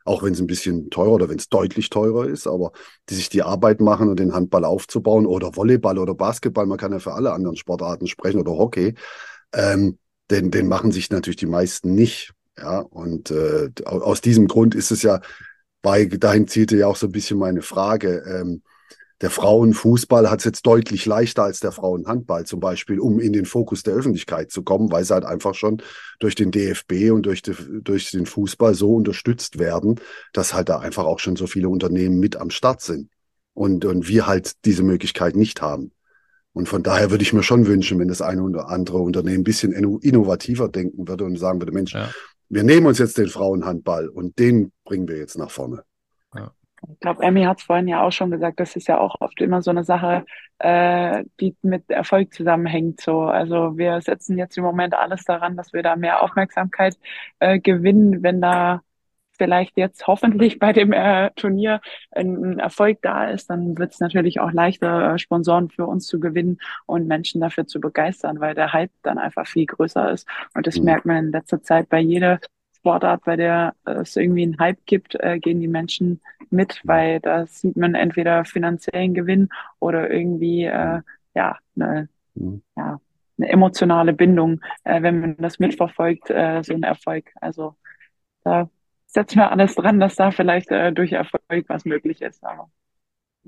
[0.06, 2.72] Auch wenn es ein bisschen teurer oder wenn es deutlich teurer ist, aber
[3.10, 6.94] die sich die Arbeit machen und den Handball aufzubauen oder Volleyball oder Basketball, man kann
[6.94, 8.96] ja für alle anderen Sportarten sprechen oder Hockey,
[9.54, 10.00] ähm,
[10.32, 12.34] den, den machen sich natürlich die meisten nicht.
[12.58, 15.22] Ja, und äh, aus diesem Grund ist es ja,
[15.82, 18.24] bei, dahin zielte ja auch so ein bisschen meine Frage.
[18.28, 18.64] Ähm,
[19.22, 23.46] der Frauenfußball hat es jetzt deutlich leichter als der Frauenhandball zum Beispiel, um in den
[23.46, 25.82] Fokus der Öffentlichkeit zu kommen, weil sie halt einfach schon
[26.20, 30.00] durch den DFB und durch, die, durch den Fußball so unterstützt werden,
[30.34, 33.10] dass halt da einfach auch schon so viele Unternehmen mit am Start sind.
[33.54, 35.92] Und, und wir halt diese Möglichkeit nicht haben.
[36.58, 39.44] Und von daher würde ich mir schon wünschen, wenn das eine oder andere Unternehmen ein
[39.44, 42.10] bisschen innovativer denken würde und sagen würde, Mensch, ja.
[42.50, 45.84] wir nehmen uns jetzt den Frauenhandball und den bringen wir jetzt nach vorne.
[46.34, 46.52] Ja.
[46.92, 49.40] Ich glaube, Emmy hat es vorhin ja auch schon gesagt, das ist ja auch oft
[49.40, 50.26] immer so eine Sache,
[50.58, 53.02] äh, die mit Erfolg zusammenhängt.
[53.02, 56.98] So, also wir setzen jetzt im Moment alles daran, dass wir da mehr Aufmerksamkeit
[57.38, 58.82] äh, gewinnen, wenn da
[59.38, 61.82] vielleicht jetzt hoffentlich bei dem äh, Turnier
[62.12, 66.20] ein, Erfolg da ist, dann wird es natürlich auch leichter, äh, Sponsoren für uns zu
[66.20, 70.28] gewinnen und Menschen dafür zu begeistern, weil der Hype dann einfach viel größer ist.
[70.54, 70.86] Und das mhm.
[70.86, 72.40] merkt man in letzter Zeit bei jeder
[72.78, 76.88] Sportart, bei der es irgendwie einen Hype gibt, äh, gehen die Menschen mit, mhm.
[76.88, 81.02] weil da sieht man entweder finanziellen Gewinn oder irgendwie äh,
[81.36, 82.62] ja eine, mhm.
[82.76, 83.00] ja
[83.38, 87.32] eine emotionale Bindung, äh, wenn man das mitverfolgt, äh, so ein Erfolg.
[87.42, 87.76] Also
[88.44, 88.70] da
[89.18, 92.44] setzen wir alles dran, dass da vielleicht äh, durch Erfolg was möglich ist.
[92.44, 92.70] Aber.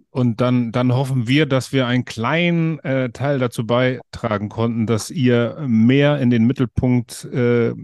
[0.10, 5.12] Und dann, dann hoffen wir, dass wir einen kleinen äh, Teil dazu beitragen konnten, dass
[5.12, 7.76] ihr mehr in den Mittelpunkt äh, äh,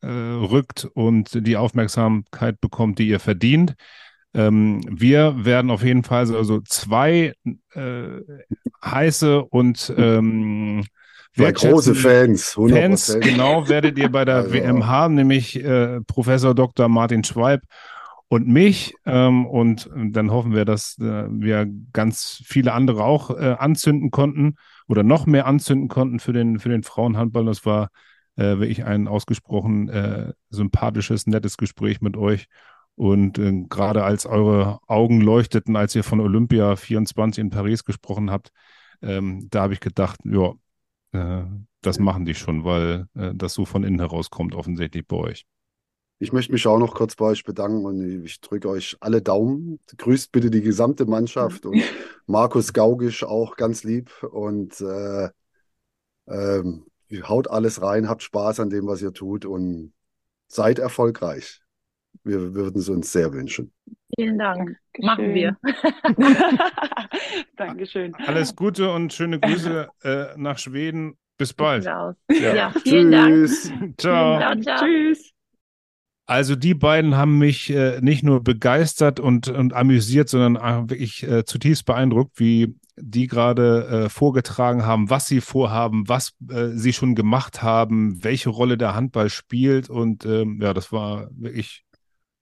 [0.00, 3.74] rückt und die Aufmerksamkeit bekommt, die ihr verdient.
[4.32, 7.34] Ähm, wir werden auf jeden Fall so also zwei
[7.74, 8.08] äh,
[8.82, 10.84] heiße und ähm,
[11.36, 12.70] ja, große Fans, 100%.
[12.70, 14.52] Fans, genau, werdet ihr bei der also.
[14.52, 16.88] WM haben, nämlich äh, Professor Dr.
[16.88, 17.62] Martin Schwalb
[18.28, 18.94] und mich.
[19.04, 24.56] Ähm, und dann hoffen wir, dass äh, wir ganz viele andere auch äh, anzünden konnten
[24.88, 27.44] oder noch mehr anzünden konnten für den, für den Frauenhandball.
[27.44, 27.88] Das war
[28.36, 32.46] äh, wirklich ein ausgesprochen äh, sympathisches, nettes Gespräch mit euch.
[32.94, 38.30] Und äh, gerade als eure Augen leuchteten, als ihr von Olympia 24 in Paris gesprochen
[38.30, 38.50] habt,
[39.02, 40.52] ähm, da habe ich gedacht, ja,
[41.12, 41.42] äh,
[41.82, 45.46] das machen die schon, weil äh, das so von innen herauskommt, offensichtlich bei euch.
[46.18, 49.78] Ich möchte mich auch noch kurz bei euch bedanken und ich drücke euch alle Daumen.
[49.96, 51.82] Grüßt bitte die gesamte Mannschaft und
[52.26, 55.28] Markus Gaugisch auch ganz lieb und äh,
[56.26, 56.86] ähm,
[57.28, 59.92] haut alles rein, habt Spaß an dem, was ihr tut und
[60.48, 61.60] seid erfolgreich.
[62.24, 63.72] Wir, wir würden es uns sehr wünschen.
[64.14, 64.76] Vielen Dank.
[64.98, 65.56] Machen wir.
[67.56, 68.14] Dankeschön.
[68.14, 71.16] Alles Gute und schöne Grüße äh, nach Schweden.
[71.38, 71.84] Bis bald.
[71.84, 73.68] Ja, ja vielen Tschüss.
[73.80, 74.00] Dank.
[74.00, 74.38] Ciao.
[74.38, 74.78] Ciao, ciao.
[74.78, 75.32] Tschüss.
[76.26, 81.22] Also die beiden haben mich äh, nicht nur begeistert und, und amüsiert, sondern auch wirklich
[81.22, 86.92] äh, zutiefst beeindruckt, wie die gerade äh, vorgetragen haben, was sie vorhaben, was äh, sie
[86.92, 89.88] schon gemacht haben, welche Rolle der Handball spielt.
[89.88, 91.84] Und ähm, ja, das war wirklich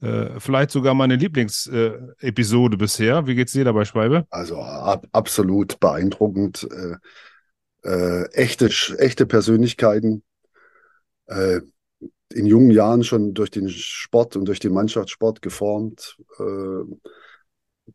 [0.00, 3.26] äh, vielleicht sogar meine Lieblingsepisode äh, bisher.
[3.26, 4.26] Wie geht's dir dabei, Schweibe?
[4.30, 6.68] Also ab, absolut beeindruckend.
[6.70, 6.96] Äh,
[7.88, 10.22] äh, echte, echte Persönlichkeiten.
[11.26, 11.60] Äh,
[12.32, 16.16] in jungen Jahren schon durch den Sport und durch den Mannschaftssport geformt.
[16.38, 16.84] Äh,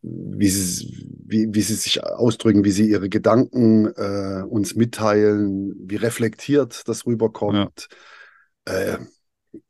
[0.01, 6.87] wie sie, wie, wie sie sich ausdrücken, wie sie ihre Gedanken uns mitteilen, wie reflektiert
[6.87, 7.87] das rüberkommt.
[8.67, 8.99] Ja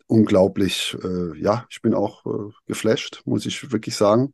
[0.09, 4.33] unglaublich, äh, ja, ich bin auch äh, geflasht, muss ich wirklich sagen.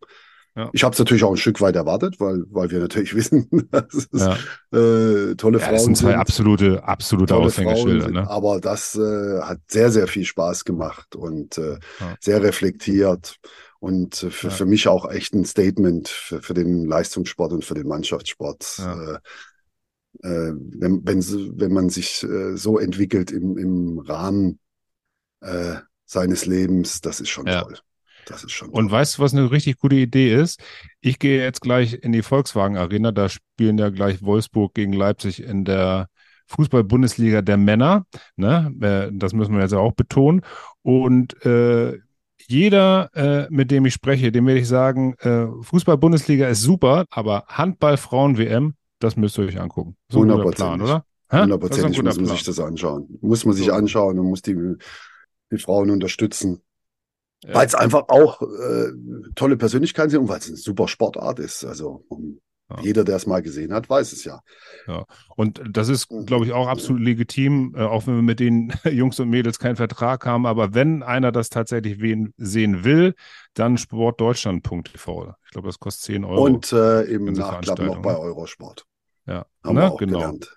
[0.55, 0.69] Ja.
[0.71, 4.07] Ich habe es natürlich auch ein Stück weit erwartet, weil, weil wir natürlich wissen, dass
[4.11, 4.37] es ja.
[4.71, 5.97] äh, tolle ja, Frauen das sind.
[5.97, 8.09] Zwei absolute, absolute Aushängeschilder.
[8.09, 8.29] Ne?
[8.29, 11.77] Aber das äh, hat sehr, sehr viel Spaß gemacht und äh,
[12.21, 13.35] sehr reflektiert.
[13.79, 17.87] Und für, für mich auch echt ein Statement für, für den Leistungssport und für den
[17.87, 18.79] Mannschaftssport.
[18.79, 19.17] Äh,
[20.23, 21.21] äh, wenn, wenn,
[21.59, 24.59] wenn man sich äh, so entwickelt im, im Rahmen
[25.45, 25.75] äh,
[26.05, 27.61] seines Lebens, das ist schon ja.
[27.61, 27.77] toll.
[28.25, 28.69] Das ist schon.
[28.69, 28.97] Und toll.
[28.99, 30.61] weißt du, was eine richtig gute Idee ist?
[31.01, 33.11] Ich gehe jetzt gleich in die Volkswagen Arena.
[33.11, 36.07] Da spielen ja gleich Wolfsburg gegen Leipzig in der
[36.47, 38.05] Fußball-Bundesliga der Männer.
[38.35, 38.73] Ne?
[38.81, 40.41] Äh, das müssen wir jetzt auch betonen.
[40.81, 41.99] Und äh,
[42.47, 47.45] jeder, äh, mit dem ich spreche, dem werde ich sagen, äh, Fußball-Bundesliga ist super, aber
[47.47, 49.95] Handball-Frauen-WM, das müsst ihr euch angucken.
[50.11, 51.05] So ein guter Plan, oder?
[51.31, 53.17] Hundertprozentig muss man sich das anschauen.
[53.21, 54.55] Muss man sich anschauen und muss die,
[55.51, 56.61] die Frauen unterstützen.
[57.43, 57.55] Ja.
[57.55, 58.91] Weil es einfach auch äh,
[59.35, 61.63] tolle Persönlichkeiten sind und weil es eine super Sportart ist.
[61.63, 62.05] Also
[62.69, 62.81] ja.
[62.81, 64.41] Jeder, der es mal gesehen hat, weiß es ja.
[64.87, 66.25] Ja, und das ist, mhm.
[66.25, 69.75] glaube ich, auch absolut legitim, äh, auch wenn wir mit den Jungs und Mädels keinen
[69.75, 70.47] Vertrag haben.
[70.47, 71.99] Aber wenn einer das tatsächlich
[72.37, 73.13] sehen will,
[73.53, 75.35] dann sportdeutschland.tv.
[75.45, 76.43] Ich glaube, das kostet 10 Euro.
[76.43, 78.85] Und äh, im Nachklapp noch bei Eurosport.
[79.27, 80.19] Ja, haben Na, wir auch genau.
[80.19, 80.54] gelernt.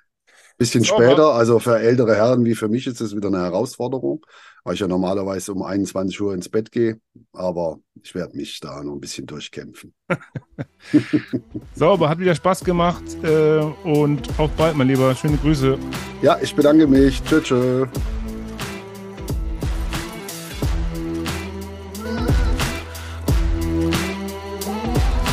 [0.58, 4.26] Bisschen so, später, also für ältere Herren wie für mich ist es wieder eine Herausforderung,
[4.64, 7.00] weil ich ja normalerweise um 21 Uhr ins Bett gehe.
[7.32, 9.94] Aber ich werde mich da noch ein bisschen durchkämpfen.
[11.76, 15.14] Sauber, hat wieder Spaß gemacht äh, und auf bald, mein Lieber.
[15.14, 15.78] Schöne Grüße.
[16.22, 17.22] Ja, ich bedanke mich.
[17.22, 17.86] Tschö, tschö.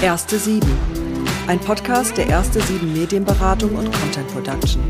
[0.03, 0.94] Erste Sieben.
[1.47, 4.81] Ein Podcast der Erste Sieben Medienberatung und Content Production.